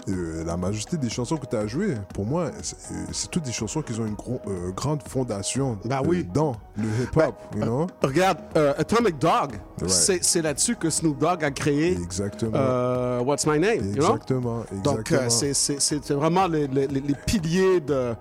euh, 0.07 0.43
la 0.45 0.55
majorité 0.57 0.97
des 0.97 1.09
chansons 1.09 1.37
que 1.37 1.45
tu 1.45 1.55
as 1.55 1.67
jouées, 1.67 1.95
pour 2.13 2.25
moi, 2.25 2.51
c'est 2.61 2.75
euh, 2.93 2.95
c'est 3.11 3.29
toutes 3.29 3.43
des 3.43 3.51
chansons 3.51 3.81
qui 3.81 3.93
ont 3.99 4.05
une 4.05 4.15
euh, 4.47 4.71
grande 4.71 5.01
fondation 5.07 5.77
Bah 5.85 6.01
oui. 6.05 6.23
dans 6.33 6.53
le 6.77 6.85
hip-hop, 7.03 7.35
you 7.55 7.61
know? 7.63 7.87
Regarde, 8.01 8.37
Atomic 8.77 9.17
Dog, 9.19 9.55
Right. 9.81 10.19
c'est 10.23 10.41
là-dessus 10.41 10.75
que 10.75 10.89
Snoop 10.89 11.17
Dogg 11.19 11.43
a 11.43 11.51
créé 11.51 11.93
Exactement. 11.93 13.21
What's 13.21 13.45
My 13.45 13.59
Name. 13.59 13.75
you 13.89 13.95
know? 13.95 14.05
Exactement, 14.15 14.63
Donc, 14.83 15.13
c'est- 15.29 16.11
vraiment 16.13 16.47
les, 16.47 16.67
les- 16.67 16.87
les- 16.87 17.01
les 17.01 17.15
piliers 17.25 17.79
de, 17.81 18.13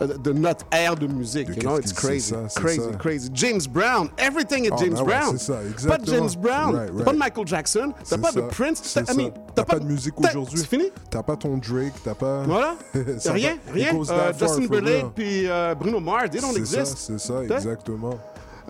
de 0.00 0.32
notre 0.32 0.64
ère 0.72 0.96
de 0.96 1.06
musique. 1.06 1.48
you 1.48 1.54
know? 1.62 1.78
It's 1.78 1.92
crazy. 1.92 2.30
ça, 2.48 2.60
crazy, 2.60 2.80
ça. 2.80 2.96
crazy. 2.98 3.30
James 3.32 3.60
Brown, 3.70 4.08
everything 4.18 4.64
est 4.66 4.70
Ah, 4.72 4.76
James 4.78 4.94
ben 4.94 5.00
ouais, 5.02 5.06
Brown. 5.18 5.38
c'est 5.38 5.52
ça, 5.52 5.88
Pas 5.88 5.98
de. 5.98 6.06
James 6.06 6.30
Brown, 6.38 6.74
Right, 6.74 7.04
pas 7.04 7.12
de 7.12 7.18
Michael 7.18 7.46
Jackson, 7.46 7.92
t'as 8.08 8.18
pas 8.18 8.32
de 8.32 8.40
Prince, 8.42 8.82
t'as. 8.94 9.02
T'as 9.54 9.64
pas 9.64 9.78
de 9.78 9.84
musique 9.84 10.18
aujourd'hui. 10.20 10.58
C'est 10.58 10.66
fini? 10.68 10.90
T'as 11.10 11.22
pas 11.22 11.36
ton 11.36 11.56
Drake, 11.58 11.92
t'as 12.04 12.14
pas. 12.14 12.42
Voilà. 12.42 12.74
Rien, 13.26 13.56
rien. 13.72 13.94
Euh, 13.94 14.32
Justin 14.38 14.62
Timberlake 14.62 15.14
puis 15.14 15.48
euh, 15.48 15.74
Bruno 15.74 16.00
Mars, 16.00 16.30
they 16.30 16.40
don't 16.40 16.52
C'est 16.54 16.64
ça, 16.66 16.80
exist. 16.80 16.98
c'est 16.98 17.18
ça, 17.20 17.42
exactement. 17.44 18.18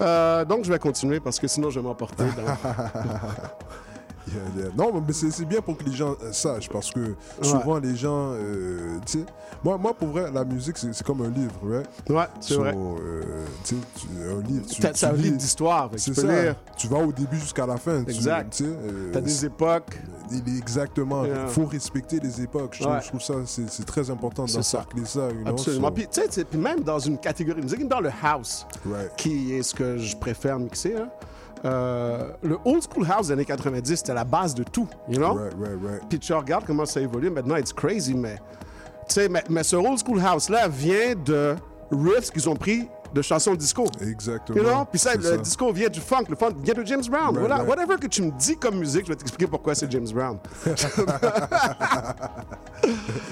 Euh, 0.00 0.44
donc, 0.44 0.64
je 0.64 0.72
vais 0.72 0.78
continuer 0.78 1.20
parce 1.20 1.38
que 1.38 1.46
sinon, 1.46 1.70
je 1.70 1.78
vais 1.80 1.86
m'emporter. 1.86 2.24
dans- 2.24 2.70
Yeah, 4.26 4.36
yeah. 4.56 4.70
Non, 4.76 4.90
mais 5.06 5.12
c'est 5.12 5.44
bien 5.44 5.60
pour 5.60 5.76
que 5.76 5.84
les 5.84 5.92
gens 5.92 6.12
euh, 6.22 6.32
sachent 6.32 6.68
parce 6.70 6.90
que 6.90 7.14
souvent 7.42 7.78
les 7.78 7.94
gens, 7.94 8.30
euh, 8.32 8.96
tu 9.04 9.18
sais, 9.18 9.24
moi, 9.62 9.76
moi 9.76 9.92
pour 9.92 10.08
vrai, 10.08 10.30
la 10.32 10.44
musique 10.44 10.78
c'est 10.78 11.02
comme 11.02 11.20
un 11.22 11.28
livre, 11.28 11.52
right? 11.62 11.86
Ouais, 12.08 12.24
c'est 12.40 12.54
So, 12.54 12.60
vrai. 12.60 12.74
euh, 12.74 13.22
tu 13.64 13.74
sais, 13.76 14.30
un 14.30 14.40
livre, 14.42 14.66
tu, 14.66 14.80
C'est 14.94 15.04
un 15.04 15.12
livre 15.12 15.36
d'histoire. 15.36 15.90
Tu 15.90 16.10
peux 16.12 16.22
ça. 16.22 16.42
lire. 16.42 16.54
Tu 16.76 16.88
vas 16.88 16.98
au 16.98 17.12
début 17.12 17.38
jusqu'à 17.38 17.66
la 17.66 17.76
fin. 17.76 18.00
Exact. 18.02 18.54
Tu 18.56 18.64
euh, 18.64 19.10
T'as 19.12 19.20
des 19.20 19.44
époques. 19.44 20.00
il 20.30 20.38
est- 20.38 20.58
Exactement. 20.58 21.24
Il 21.24 21.30
Yeah. 21.30 21.46
faut 21.48 21.66
respecter 21.66 22.18
les 22.20 22.40
époques. 22.40 22.74
Je 22.76 22.80
trouve, 22.82 22.94
Ouais. 22.94 23.00
je 23.02 23.08
trouve 23.08 23.20
ça, 23.22 23.34
c'est 23.44 23.84
très 23.84 24.08
important 24.10 24.46
ça. 24.46 24.56
d'encercler 24.58 25.04
ça. 25.04 25.28
you 25.30 25.42
know, 25.42 25.50
Absolument. 25.50 25.88
so- 25.88 25.94
Puis, 25.94 26.06
tu 26.10 26.20
sais, 26.22 26.26
tu 26.28 26.32
sais, 26.34 26.44
puis 26.44 26.58
même 26.58 26.80
dans 26.80 26.98
une 26.98 27.18
catégorie 27.18 27.60
de 27.60 27.64
musique, 27.66 27.86
dans 27.86 28.00
le 28.00 28.10
house, 28.22 28.66
Right. 28.90 29.10
qui 29.16 29.52
est 29.52 29.62
ce 29.62 29.74
que 29.74 29.98
je 29.98 30.16
préfère 30.16 30.58
mixer, 30.58 30.96
hein, 30.96 31.08
euh, 31.64 32.30
le 32.42 32.58
old 32.64 32.82
school 32.82 33.06
house 33.10 33.28
des 33.28 33.32
années 33.32 33.44
90, 33.44 33.96
c'était 33.96 34.14
la 34.14 34.24
base 34.24 34.54
de 34.54 34.64
tout, 34.64 34.88
you 35.08 35.16
know? 35.16 35.34
Right, 35.34 35.54
right, 35.58 35.78
right. 35.82 36.02
Puis 36.08 36.18
tu 36.18 36.32
regardes 36.32 36.64
comment 36.64 36.86
ça 36.86 37.00
évolue, 37.00 37.30
maintenant, 37.30 37.56
it's 37.56 37.72
crazy, 37.72 38.14
mais... 38.14 38.36
Tu 39.08 39.14
sais, 39.14 39.28
mais, 39.28 39.44
mais 39.50 39.62
ce 39.62 39.76
old 39.76 39.98
school 39.98 40.20
house-là 40.20 40.68
vient 40.68 41.14
de 41.14 41.54
riffs 41.90 42.30
qu'ils 42.30 42.48
ont 42.48 42.56
pris 42.56 42.88
de 43.14 43.22
chansons 43.22 43.54
disco. 43.54 43.86
Exactement. 44.00 44.58
You 44.58 44.64
know? 44.64 44.84
Puis 44.90 44.98
ça, 44.98 45.14
le 45.14 45.22
ça. 45.22 45.36
disco 45.36 45.72
vient 45.72 45.88
du 45.88 46.00
funk, 46.00 46.24
le 46.28 46.36
funk 46.36 46.54
vient 46.62 46.74
de 46.74 46.84
James 46.84 47.04
Brown. 47.08 47.26
Right, 47.28 47.38
voilà. 47.38 47.56
right. 47.58 47.68
Whatever 47.68 47.96
que 47.98 48.08
tu 48.08 48.22
me 48.22 48.30
dis 48.32 48.56
comme 48.56 48.76
musique, 48.78 49.04
je 49.06 49.10
vais 49.12 49.16
t'expliquer 49.16 49.46
pourquoi 49.46 49.74
c'est 49.74 49.90
James 49.90 50.08
Brown. 50.12 50.38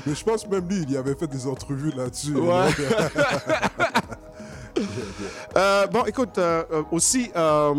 Mais 0.06 0.14
je 0.14 0.24
pense 0.24 0.46
même 0.48 0.66
lui, 0.68 0.82
il 0.82 0.92
y 0.92 0.96
avait 0.96 1.14
fait 1.14 1.26
des 1.26 1.46
entrevues 1.46 1.92
là-dessus. 1.96 2.34
Ouais. 2.36 2.68
Euh, 5.54 5.86
bon, 5.86 6.04
écoute, 6.06 6.38
euh, 6.38 6.64
euh, 6.72 6.82
aussi, 6.90 7.30
euh, 7.36 7.74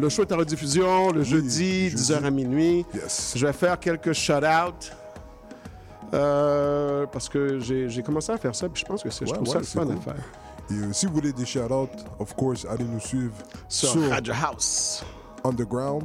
le 0.00 0.08
show 0.08 0.22
est 0.22 0.32
en 0.32 0.38
rediffusion 0.38 1.10
le 1.12 1.22
jeudi, 1.22 1.90
10h 1.90 2.24
à 2.24 2.30
minuit. 2.30 2.86
Je 3.34 3.46
vais 3.46 3.52
faire 3.52 3.78
quelques 3.78 4.14
shout-outs. 4.14 4.90
parce 6.10 7.28
que 7.28 7.58
j'ai 7.60 8.02
commencé 8.02 8.32
à 8.32 8.38
faire 8.38 8.54
ça, 8.54 8.66
puis 8.68 8.80
je 8.82 8.86
pense 8.86 9.02
que 9.02 9.10
c'est- 9.10 9.26
je 9.26 9.30
Ouais, 9.30 9.36
trouve 9.36 9.48
ouais, 9.48 9.52
ça 9.54 9.58
le 9.60 9.64
fun 9.66 9.84
cool. 9.84 9.96
à 9.98 10.00
faire. 10.00 10.24
Et 10.70 10.74
euh, 10.74 10.92
si 10.92 11.06
vous 11.06 11.14
voulez 11.14 11.32
des 11.32 11.46
shout-outs, 11.46 11.88
of 12.18 12.34
course, 12.34 12.66
allez 12.68 12.84
nous 12.84 13.00
suivre 13.00 13.32
Sur 13.68 14.08
Radio 14.10 14.34
House. 14.34 15.02
Underground, 15.44 16.04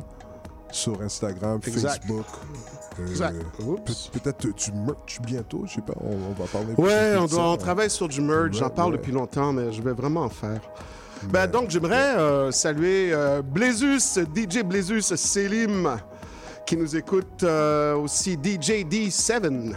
sur 0.71 1.01
Instagram, 1.01 1.59
Exact. 1.67 2.03
Facebook. 2.03 2.25
Euh, 2.99 3.07
Exact. 3.07 3.35
peut- 3.57 4.19
Peut-être 4.19 4.55
tu 4.55 4.71
merch 4.71 5.19
bientôt, 5.21 5.63
je 5.65 5.73
sais 5.75 5.81
pas, 5.81 5.93
on, 5.99 6.13
on 6.13 6.33
va 6.33 6.45
parler. 6.47 6.73
Ouais, 6.77 7.15
on, 7.19 7.27
ça. 7.27 7.35
doit, 7.35 7.49
on 7.51 7.57
travaille 7.57 7.89
sur 7.89 8.07
du 8.07 8.21
merge. 8.21 8.57
J'en 8.57 8.69
parle 8.69 8.91
ouais. 8.91 8.97
depuis 8.97 9.11
longtemps, 9.11 9.51
mais 9.51 9.71
je 9.73 9.81
vais 9.81 9.93
vraiment 9.93 10.21
en 10.21 10.29
faire. 10.29 10.61
Ben, 11.23 11.47
donc, 11.47 11.69
j'aimerais 11.69 12.15
euh, 12.17 12.51
saluer 12.51 13.13
Blézus, 13.43 14.19
DJ 14.35 14.61
Blézus 14.63 15.01
Selim, 15.15 15.97
qui 16.65 16.77
nous 16.77 16.95
écoute 16.95 17.43
aussi 17.43 18.33
DJ 18.33 18.85
D7, 18.85 19.73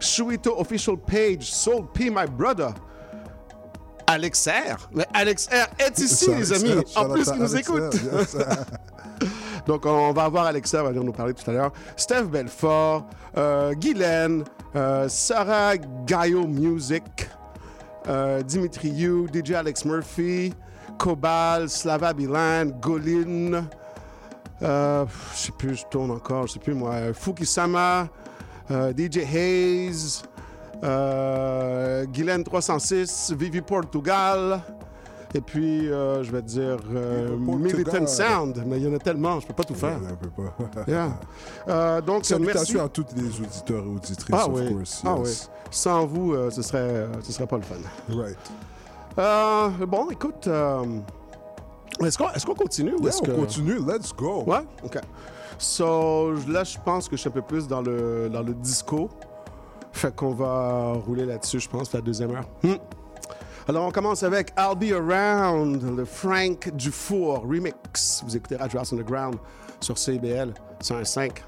Shuito 0.00 0.58
Official 0.58 0.96
Page, 0.96 1.52
Soul 1.52 1.86
P, 1.92 2.08
My 2.10 2.26
Brother. 2.30 2.72
Alex 4.06 4.48
R. 4.48 4.88
Mais 4.92 5.06
Alex 5.12 5.48
R 5.48 5.68
est 5.78 5.98
ici, 5.98 6.30
les 6.34 6.52
amis. 6.52 6.82
En 6.94 7.08
plus, 7.08 7.24
il 7.26 7.38
nous 7.40 7.54
Alex 7.54 7.68
R, 7.68 7.74
écoute. 7.74 7.94
yes. 7.94 8.36
Donc, 9.66 9.84
on 9.84 10.12
va 10.12 10.24
avoir 10.24 10.46
Alexa, 10.46 10.82
va 10.82 10.90
venir 10.90 11.02
nous 11.02 11.12
parler 11.12 11.34
tout 11.34 11.48
à 11.50 11.52
l'heure. 11.52 11.72
Steph 11.96 12.24
Belfort, 12.24 13.04
euh, 13.36 13.72
Guylaine, 13.74 14.44
euh, 14.76 15.08
Sarah 15.08 15.76
Gaio 16.06 16.46
Music, 16.46 17.02
euh, 18.06 18.42
Dimitri 18.42 18.90
Yu, 18.90 19.26
DJ 19.32 19.52
Alex 19.52 19.84
Murphy, 19.84 20.54
Cobal, 20.98 21.68
Slava 21.68 22.12
Bilan, 22.12 22.66
Golin, 22.80 23.64
euh, 24.62 25.04
je 25.34 25.38
sais 25.38 25.52
plus, 25.52 25.76
je 25.76 25.84
tourne 25.90 26.12
encore, 26.12 26.46
je 26.46 26.52
sais 26.54 26.58
plus 26.60 26.74
moi, 26.74 27.12
Fukisama, 27.12 28.08
euh, 28.70 28.92
DJ 28.96 29.18
Hayes, 29.34 30.22
euh, 30.84 32.04
Guylaine 32.06 32.44
306, 32.44 33.34
Vivi 33.36 33.60
Portugal. 33.60 34.60
Et 35.34 35.40
puis, 35.40 35.90
euh, 35.90 36.22
je 36.22 36.30
vais 36.32 36.40
te 36.40 36.46
dire 36.46 36.78
euh, 36.94 37.36
Militant 37.36 38.06
Sound, 38.06 38.62
mais 38.66 38.78
il 38.78 38.84
y 38.84 38.88
en 38.88 38.94
a 38.94 38.98
tellement, 38.98 39.38
je 39.40 39.46
peux 39.46 39.52
pas 39.54 39.64
tout 39.64 39.74
faire. 39.74 39.98
Pas. 40.34 40.82
Yeah. 40.86 41.18
Euh, 41.68 42.00
donc, 42.00 42.24
merci. 42.40 42.78
À 42.78 42.88
tous 42.88 43.06
les 43.16 43.40
auditeurs 43.40 43.84
et 43.84 43.88
auditrices, 43.88 44.34
Ah 44.38 44.46
of 44.48 44.54
oui, 44.54 44.72
course. 44.72 45.02
ah 45.04 45.16
yes. 45.18 45.50
oui. 45.52 45.60
Sans 45.70 46.06
vous, 46.06 46.32
euh, 46.32 46.50
ce 46.50 46.62
serait, 46.62 47.06
ce 47.22 47.32
serait 47.32 47.46
pas 47.46 47.56
le 47.56 47.62
fun. 47.62 47.74
Right. 48.08 48.38
Bon, 49.88 50.08
écoute, 50.10 50.48
est-ce 52.04 52.18
qu'on 52.18 52.28
est 52.28 52.56
continue 52.56 52.94
ou 52.94 53.08
est-ce 53.08 53.20
on 53.22 53.26
que... 53.26 53.30
continue, 53.32 53.78
let's 53.86 54.14
go. 54.14 54.44
Ouais, 54.46 54.64
ok. 54.84 54.98
So, 55.58 56.32
là, 56.48 56.64
je 56.64 56.76
pense 56.84 57.08
que 57.08 57.16
je 57.16 57.22
suis 57.22 57.28
un 57.28 57.32
peu 57.32 57.42
plus 57.42 57.66
dans 57.66 57.80
le, 57.82 58.28
dans 58.30 58.42
le 58.42 58.54
disco. 58.54 59.10
Fait 59.96 60.14
qu'on 60.14 60.34
va 60.34 60.92
rouler 60.92 61.24
là-dessus, 61.24 61.58
je 61.58 61.70
pense, 61.70 61.90
la 61.94 62.02
deuxième 62.02 62.32
heure. 62.32 62.44
Hmm. 62.62 62.74
Alors, 63.66 63.86
on 63.86 63.90
commence 63.90 64.22
avec 64.22 64.52
I'll 64.58 64.76
Be 64.76 64.92
Around, 64.92 65.96
le 65.96 66.04
Frank 66.04 66.70
Dufour 66.74 67.46
remix. 67.48 68.22
Vous 68.26 68.36
écoutez 68.36 68.56
Radio 68.56 68.78
House 68.78 68.92
Underground 68.92 69.36
sur 69.80 69.96
CBL 69.96 70.52
105. 70.80 71.42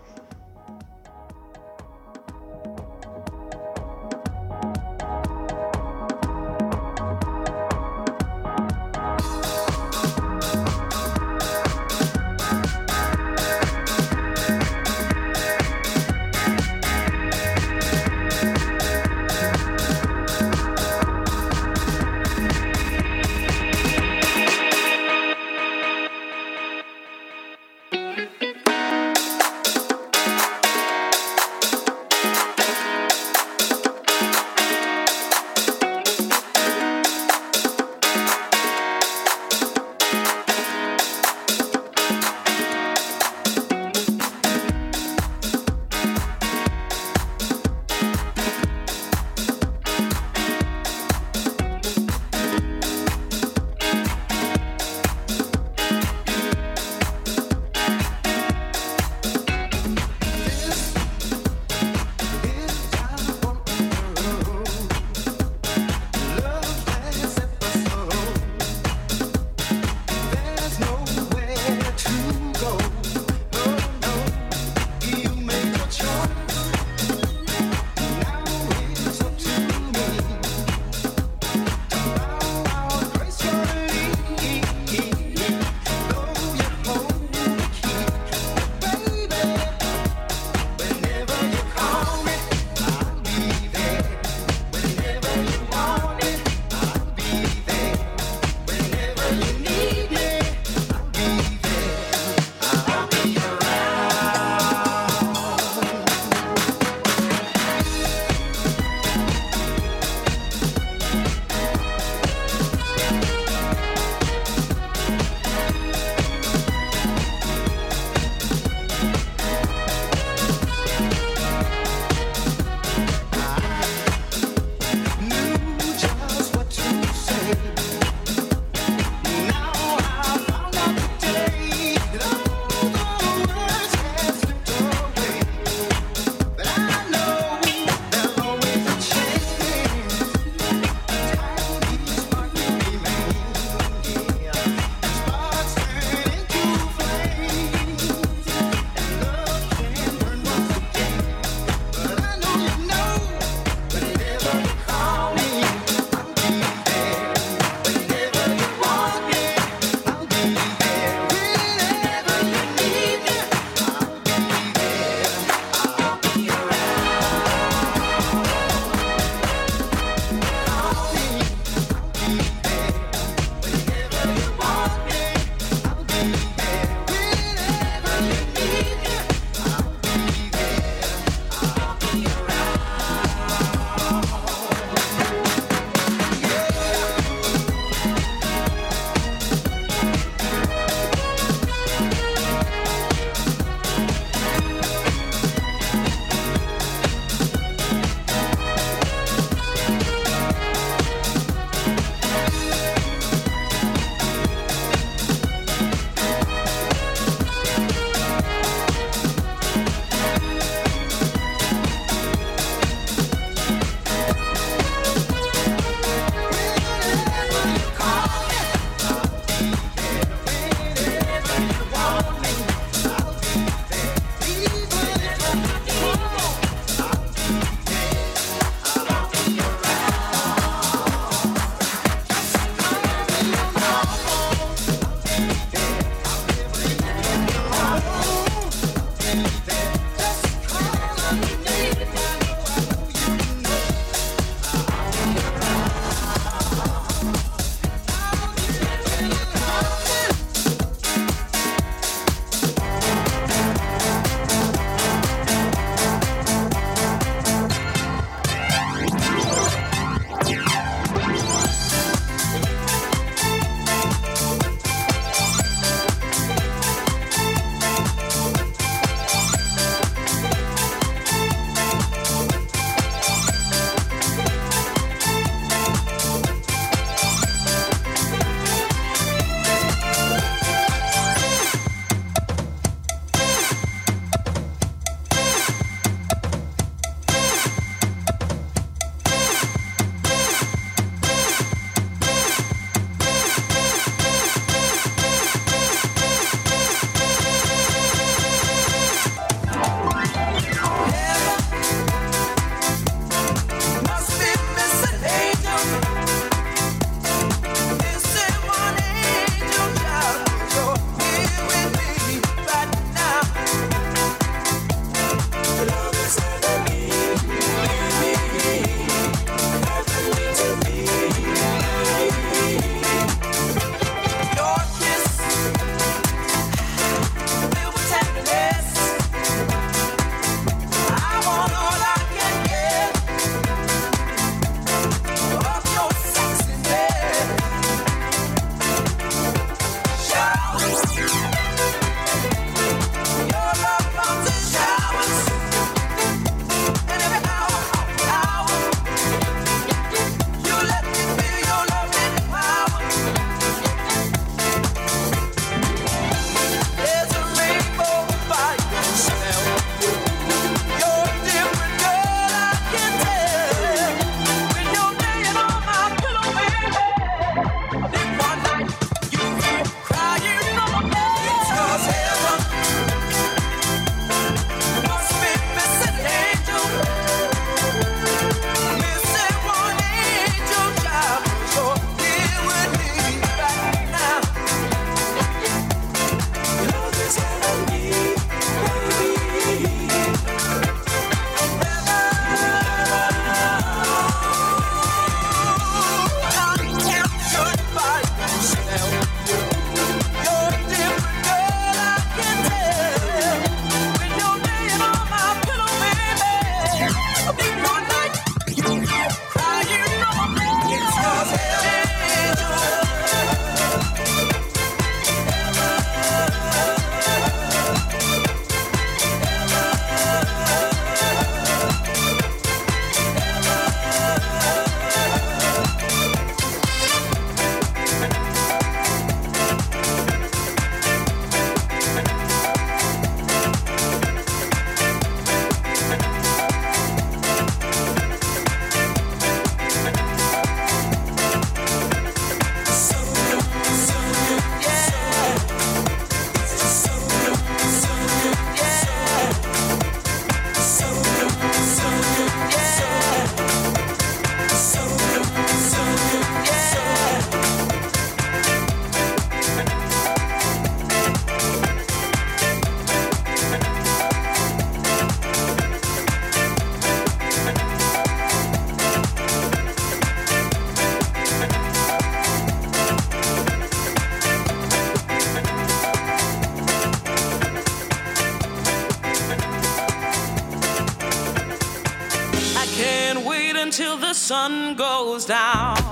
Sun 484.49 484.95
goes 484.95 485.45
down. 485.45 486.08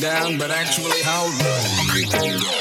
Down, 0.00 0.38
but 0.38 0.50
actually 0.50 1.02
how 1.02 1.26
low 1.26 2.59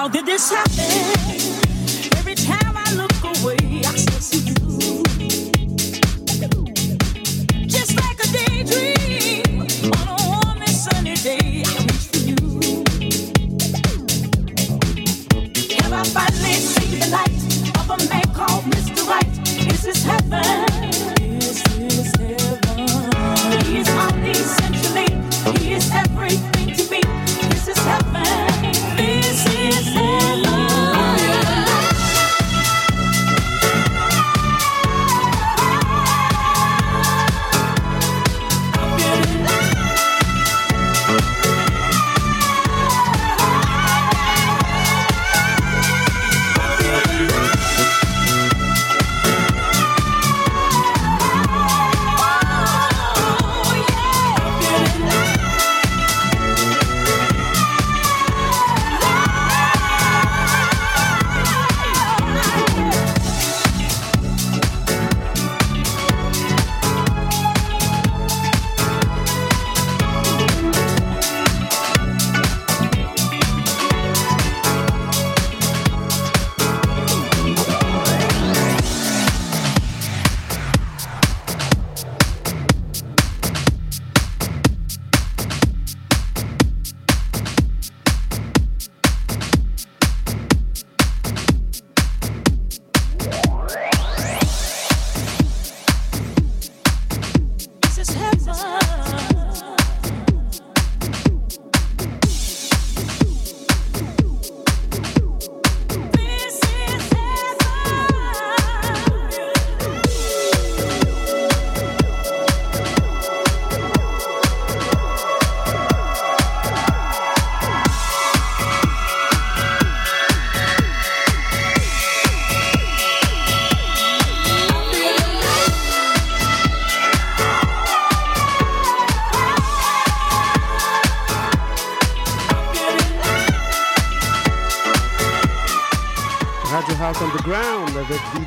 How 0.00 0.08
did 0.08 0.24
this 0.24 0.50
happen? 0.50 1.59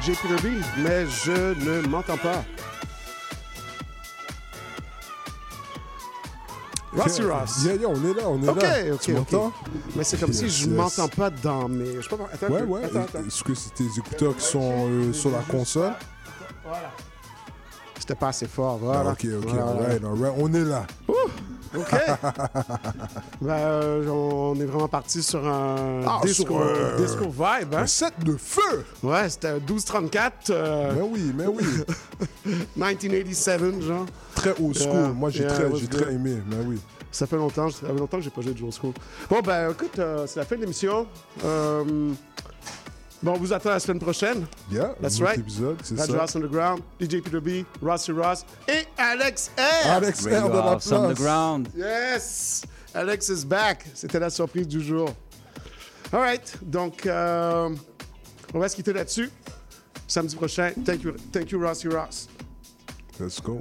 Peter 0.06 0.36
B, 0.44 0.62
mais 0.80 1.06
je 1.08 1.32
ne 1.66 1.88
m'entends 1.88 2.18
pas. 2.18 2.44
Rossy 6.96 7.22
Yeah, 7.22 7.28
Ross. 7.40 7.64
Yeah, 7.64 7.74
yeah, 7.76 7.88
on 7.88 7.96
est 7.96 8.14
là, 8.14 8.24
on 8.28 8.44
est 8.44 8.50
Ok, 8.50 8.62
là. 8.62 8.94
ok, 8.94 9.00
Tu 9.02 9.12
ok. 9.14 9.18
m'entends? 9.32 9.54
Mais 9.96 10.04
c'est 10.04 10.20
comme 10.20 10.34
si 10.34 10.48
je 10.50 10.68
yes. 10.68 10.76
m'entends 10.76 11.08
pas 11.08 11.30
dans 11.32 11.68
mes. 11.68 11.96
Je 11.96 12.08
sais 12.08 12.16
pas. 12.16 12.28
Attends, 12.32 12.54
Ouais, 12.54 12.62
ouais. 12.64 12.84
Attends, 12.84 13.02
attends. 13.02 13.20
Est-ce 13.26 13.44
que 13.44 13.56
c'est 13.56 13.74
tes 13.74 13.88
écouteurs 13.98 14.36
qui 14.36 14.44
sont 14.46 14.88
euh, 14.90 15.14
sur 15.14 15.32
la 15.32 15.40
console? 15.40 15.94
C'était 17.98 18.16
pas 18.16 18.28
assez 18.28 18.48
fort. 18.48 18.78
Voilà. 18.78 19.10
Ah, 19.10 19.12
ok, 19.14 19.26
ok, 19.38 19.44
Voilà, 19.48 19.64
voilà. 19.64 19.82
alright, 19.96 20.04
alright. 20.04 20.34
On 20.38 20.54
est 20.54 20.64
là. 20.66 20.86
OK. 21.76 21.96
ben, 23.44 23.54
euh, 23.54 24.08
on 24.10 24.56
est 24.60 24.66
vraiment 24.66 24.88
parti 24.88 25.22
sur 25.22 25.46
un 25.48 26.02
Ah, 26.08 26.20
disco, 26.24 26.46
sur, 26.48 26.62
euh, 26.62 26.98
disco 26.98 27.26
vibe. 27.26 27.74
Hein? 27.74 27.80
Un 27.84 27.88
set 27.88 28.14
de 28.24 28.36
feu! 28.38 28.86
Ouais, 29.04 29.30
c'était 29.30 29.54
1234. 29.54 30.50
Euh, 30.50 30.94
Mais 30.96 31.02
oui, 31.02 31.32
mais 31.36 31.46
oui. 31.48 31.64
1987, 32.76 33.82
genre. 33.82 34.06
Très 34.36 34.52
old 34.62 34.76
school. 34.78 34.94
Yeah, 34.94 35.08
Moi, 35.10 35.30
j'ai 35.30 35.44
yeah, 35.44 35.54
très, 35.54 35.76
j'ai 35.76 35.88
très 35.88 36.14
aimé. 36.14 36.38
Mais 36.48 36.58
oui. 36.66 36.80
Ça 37.12 37.28
fait 37.28 37.36
longtemps, 37.38 37.70
ça 37.70 37.86
fait 37.88 37.94
longtemps 37.94 38.18
que 38.18 38.24
j'ai 38.24 38.30
pas 38.32 38.42
joué 38.42 38.54
de 38.54 38.64
old 38.64 38.74
school. 38.74 38.94
Bon, 39.30 39.40
ben, 39.42 39.72
écoute, 39.72 40.00
euh, 40.00 40.26
c'est 40.28 40.40
la 40.40 40.46
fin 40.46 40.56
de 40.56 40.62
l'émission. 40.62 41.06
Euh, 41.46 41.84
bon, 43.22 43.34
on 43.34 43.38
vous 43.38 43.54
attend 43.54 43.70
la 43.70 43.80
semaine 43.80 44.00
prochaine. 44.00 44.46
Yeah, 44.72 44.96
That's 45.02 45.22
right. 45.22 45.38
épisode, 45.38 45.78
c'est 45.84 45.98
ça. 46.00 46.22
House 46.22 46.36
Underground, 46.36 46.82
DJ 47.00 47.22
Peter 47.22 47.40
B, 47.40 47.66
Rossi 47.86 48.12
Ross 48.12 48.44
et 48.68 48.86
Alex 48.98 49.52
R. 49.58 49.92
Alex 49.92 50.26
R 50.26 50.50
de 50.50 50.56
la 50.56 50.62
place. 50.64 50.92
Underground. 50.92 51.68
Yes! 51.78 52.64
Alex 52.94 53.30
is 53.30 53.46
back. 53.46 53.86
C'était 53.94 54.20
la 54.20 54.30
surprise 54.30 54.68
du 54.68 54.82
jour. 54.82 55.10
All 56.12 56.20
right. 56.20 56.58
Donc, 56.62 57.06
euh, 57.06 57.70
on 58.54 58.60
va 58.60 58.70
se 58.70 58.76
quitter 58.76 58.94
là-dessus. 58.94 59.30
Samedi 60.08 60.36
prochain. 60.36 60.72
Thank 60.86 61.04
you, 61.04 61.14
thank 61.32 61.52
you 61.52 61.60
Rossi 61.60 61.88
Ross. 61.88 62.28
Let's 63.20 63.42
go. 63.42 63.60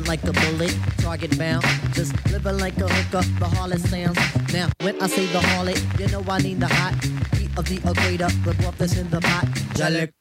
Like 0.00 0.24
a 0.24 0.32
bullet, 0.32 0.74
target 0.98 1.38
bound. 1.38 1.62
Just 1.92 2.14
living 2.30 2.56
like 2.56 2.78
a 2.78 2.88
hooker, 2.88 3.20
the 3.38 3.44
harlot 3.44 3.78
sounds. 3.78 4.16
Now, 4.50 4.70
when 4.80 4.98
I 5.02 5.06
say 5.06 5.26
the 5.26 5.38
harlot, 5.38 6.00
you 6.00 6.08
know 6.08 6.24
I 6.26 6.38
need 6.38 6.60
the 6.60 6.66
hot 6.66 6.94
heat 7.36 7.50
of 7.58 7.66
the 7.66 7.76
equator. 7.76 8.28
The 8.42 8.54
broth 8.54 8.78
that's 8.78 8.96
in 8.96 9.10
the 9.10 9.20
pot. 9.20 9.44
Jalek, 9.76 10.12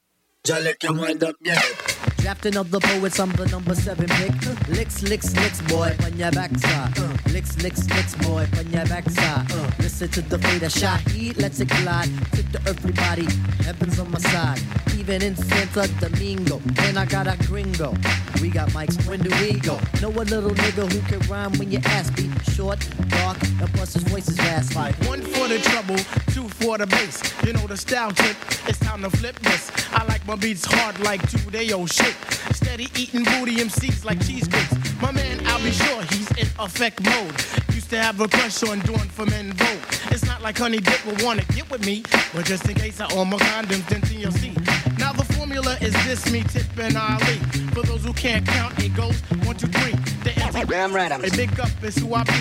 Jalek, 0.43 0.84
you 0.84 0.93
wind 0.93 1.23
up, 1.23 1.35
yeah. 1.41 1.61
Drafting 2.22 2.56
of 2.56 2.69
the 2.69 2.80
poets, 2.80 3.19
I'm 3.19 3.31
the 3.31 3.48
number 3.48 3.73
seven 3.73 4.06
pick. 4.07 4.68
Licks, 4.69 5.02
licks, 5.02 5.35
licks, 5.35 5.60
boy, 5.64 5.95
on 6.03 6.15
your 6.18 6.31
backside. 6.31 6.95
Licks, 7.31 7.57
licks, 7.64 7.89
licks, 7.89 8.14
boy, 8.15 8.48
on 8.60 8.72
your 8.72 8.85
backside. 8.85 9.49
Listen 9.80 10.07
to 10.10 10.22
the 10.22 10.38
fader 10.38 10.69
shot, 10.69 10.99
heat, 11.10 11.38
let's 11.38 11.60
it 11.60 11.69
glide. 11.69 12.10
Tip 12.31 12.45
the 12.52 12.61
earthly 12.68 12.91
body, 12.91 13.27
heaven's 13.65 13.99
on 13.99 14.11
my 14.11 14.19
side. 14.19 14.61
Even 14.95 15.23
in 15.23 15.35
Santa 15.35 15.88
Domingo, 15.99 16.61
and 16.81 16.99
I 16.99 17.06
got 17.06 17.26
a 17.26 17.35
gringo. 17.48 17.95
We 18.39 18.49
got 18.49 18.69
mics, 18.69 19.07
when 19.07 19.19
do 19.19 19.30
we 19.41 19.60
go? 19.60 19.80
Know 19.99 20.10
a 20.10 20.22
little 20.22 20.52
nigga 20.52 20.91
who 20.91 21.02
can 21.02 21.27
rhyme 21.27 21.53
when 21.53 21.72
your 21.72 21.81
ass 21.85 22.11
be 22.11 22.30
short, 22.52 22.88
dark, 23.10 23.41
and 23.41 23.73
plus 23.73 23.93
his 23.95 24.03
voice 24.03 24.30
is 24.30 24.38
raspy. 24.38 24.93
One 25.07 25.22
for 25.22 25.48
the 25.48 25.57
trouble, 25.60 25.98
two 26.34 26.48
for 26.49 26.77
the 26.77 26.85
bass. 26.85 27.22
You 27.43 27.53
know 27.53 27.65
the 27.65 27.77
style 27.77 28.11
tip, 28.11 28.38
it's 28.68 28.80
time 28.80 29.02
to 29.02 29.10
flip 29.10 29.39
this. 29.39 29.72
I 29.91 30.06
like 30.06 30.26
my 30.27 30.35
beats 30.35 30.65
hard 30.65 30.99
like 30.99 31.27
two 31.30 31.49
day 31.49 31.72
old 31.72 31.91
shit. 31.91 32.10
Steady 32.53 32.88
eating 32.95 33.23
booty 33.23 33.55
MCs 33.57 34.05
like 34.05 34.19
cheesecakes. 34.25 34.73
My 35.01 35.11
man, 35.11 35.41
I'll 35.47 35.61
be 35.63 35.71
sure 35.71 36.01
he's 36.03 36.29
in 36.31 36.47
effect 36.59 37.01
mode. 37.03 37.33
Used 37.73 37.89
to 37.91 37.97
have 37.97 38.19
a 38.21 38.27
crush 38.27 38.63
on 38.63 38.79
doing 38.79 39.09
for 39.09 39.25
men 39.25 39.53
vote. 39.53 39.81
It's 40.11 40.25
not 40.25 40.41
like 40.41 40.57
Honey 40.57 40.79
Dip 40.79 41.05
will 41.05 41.25
wanna 41.25 41.43
get 41.55 41.69
with 41.69 41.85
me, 41.85 42.03
but 42.33 42.45
just 42.45 42.67
in 42.69 42.75
case 42.75 42.99
I 42.99 43.11
own 43.15 43.29
my 43.29 43.38
condoms, 43.38 43.88
then 43.89 44.01
you'll 44.19 44.31
see. 44.31 44.53
Now 44.97 45.11
Now 45.11 45.13
the 45.13 45.25
formula 45.33 45.77
is 45.81 45.93
this: 46.05 46.31
me, 46.31 46.43
Tip, 46.43 46.65
and 46.77 46.95
Ali. 46.97 47.38
For 47.73 47.81
those 47.83 48.03
who 48.05 48.13
can't 48.13 48.45
count, 48.45 48.77
it 48.83 48.95
goes 48.95 49.19
one, 49.45 49.55
two, 49.57 49.67
three. 49.67 49.91
The 50.23 50.30
anti- 50.30 50.30
Damn 50.52 50.94
right, 50.94 51.11
I'm- 51.11 51.23
A 51.23 51.30
big 51.30 51.60
up 51.60 51.69
is 51.84 51.95
who 51.98 52.14
I 52.14 52.23
be. 52.23 52.34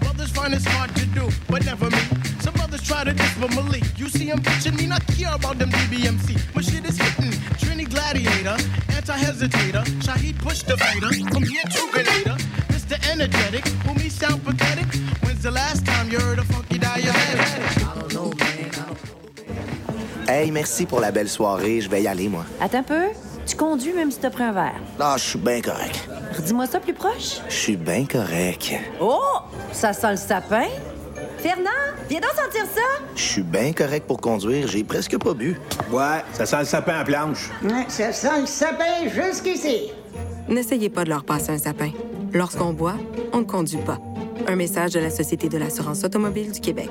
Brothers 0.00 0.30
find 0.30 0.54
it's 0.54 0.64
hard 0.64 0.94
to 0.96 1.04
do, 1.06 1.28
but 1.48 1.64
never 1.64 1.90
me. 1.90 1.98
Some 2.40 2.54
brothers 2.54 2.82
try 2.82 3.04
to 3.04 3.12
diss, 3.12 3.34
but 3.40 3.54
Malik. 3.54 3.84
You 3.98 4.08
see 4.08 4.26
him 4.26 4.40
bitching 4.40 4.76
me, 4.78 4.86
not 4.86 5.06
care 5.08 5.34
about 5.34 5.58
them 5.58 5.70
DBMC. 5.70 6.36
My 6.54 6.62
shit 6.62 6.84
is 6.84 6.96
hitting. 6.98 7.32
Trini 7.60 7.88
Gladiator, 7.88 8.56
anti-hesitator. 8.96 9.84
Shaheed 10.02 10.38
push 10.38 10.62
the 10.62 10.76
fader. 10.76 11.08
From 11.32 11.42
here 11.44 11.62
to 11.62 11.88
Grenada. 11.92 12.36
Mr. 12.70 12.96
Energetic, 13.10 13.66
who 13.84 13.94
me 13.94 14.08
sound 14.08 14.44
pathetic. 14.44 14.86
When's 15.22 15.42
the 15.42 15.50
last 15.50 15.84
time 15.86 16.10
you 16.10 16.18
heard 16.20 16.38
a 16.38 16.44
funky 16.44 16.78
diabetic? 16.78 17.88
I 17.88 18.00
don't 18.00 18.12
know, 18.14 18.32
man. 18.38 20.26
Hey, 20.28 20.50
merci 20.50 20.86
pour 20.86 21.00
la 21.00 21.10
belle 21.10 21.28
soirée. 21.28 21.80
Je 21.80 21.88
vais 21.88 22.02
y 22.02 22.06
aller, 22.06 22.28
moi. 22.28 22.44
Attends 22.60 22.78
un 22.78 22.82
peu. 22.82 23.08
Tu 23.46 23.56
conduis 23.56 23.92
même 23.92 24.10
si 24.10 24.18
t'as 24.18 24.30
pris 24.30 24.44
un 24.44 24.52
verre. 24.52 24.80
Ah, 25.00 25.14
je 25.18 25.22
suis 25.24 25.38
bien 25.38 25.60
correct. 25.60 26.08
Redis-moi 26.36 26.66
ça 26.66 26.80
plus 26.80 26.94
proche. 26.94 27.40
Je 27.48 27.54
suis 27.54 27.76
bien 27.76 28.04
correct. 28.06 28.72
Oh! 29.00 29.20
Ça 29.72 29.92
sent 29.92 30.12
le 30.12 30.16
sapin. 30.16 30.66
Fernand, 31.38 31.70
viens 32.08 32.20
donc 32.20 32.30
sentir 32.30 32.64
ça. 32.72 33.04
Je 33.16 33.22
suis 33.22 33.42
bien 33.42 33.72
correct 33.72 34.06
pour 34.06 34.20
conduire. 34.20 34.68
J'ai 34.68 34.84
presque 34.84 35.18
pas 35.18 35.34
bu. 35.34 35.58
Ouais, 35.90 36.22
ça 36.32 36.46
sent 36.46 36.60
le 36.60 36.64
sapin 36.64 37.00
à 37.00 37.04
planche. 37.04 37.50
Ouais, 37.64 37.84
ça 37.88 38.12
sent 38.12 38.40
le 38.42 38.46
sapin 38.46 39.08
jusqu'ici. 39.08 39.90
N'essayez 40.48 40.88
pas 40.88 41.04
de 41.04 41.10
leur 41.10 41.24
passer 41.24 41.50
un 41.50 41.58
sapin. 41.58 41.90
Lorsqu'on 42.32 42.72
boit, 42.72 42.96
on 43.32 43.38
ne 43.38 43.44
conduit 43.44 43.78
pas. 43.78 43.98
Un 44.46 44.56
message 44.56 44.92
de 44.92 45.00
la 45.00 45.10
Société 45.10 45.48
de 45.48 45.58
l'assurance 45.58 46.04
automobile 46.04 46.52
du 46.52 46.60
Québec. 46.60 46.90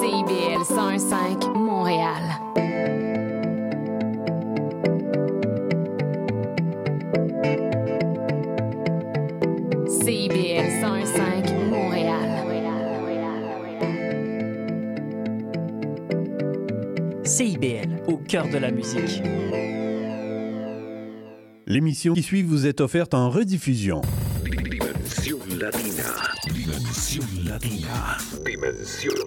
CIBL 0.00 0.64
105 0.64 1.54
Montréal. 1.54 2.22
CIBL 9.88 10.70
105 10.80 11.52
Montréal. 11.70 12.34
CIBL, 17.24 18.02
au 18.06 18.18
cœur 18.18 18.48
de 18.48 18.58
la 18.58 18.70
musique. 18.70 19.22
L'émission 21.66 22.14
qui 22.14 22.22
suit 22.22 22.42
vous 22.42 22.66
est 22.66 22.80
offerte 22.80 23.14
en 23.14 23.30
rediffusion. 23.30 24.02
Dimensión 24.44 25.40
Latina. 25.58 26.04
Dimensión 26.52 27.26
Latina. 27.44 28.18
Dimensión 28.44 29.24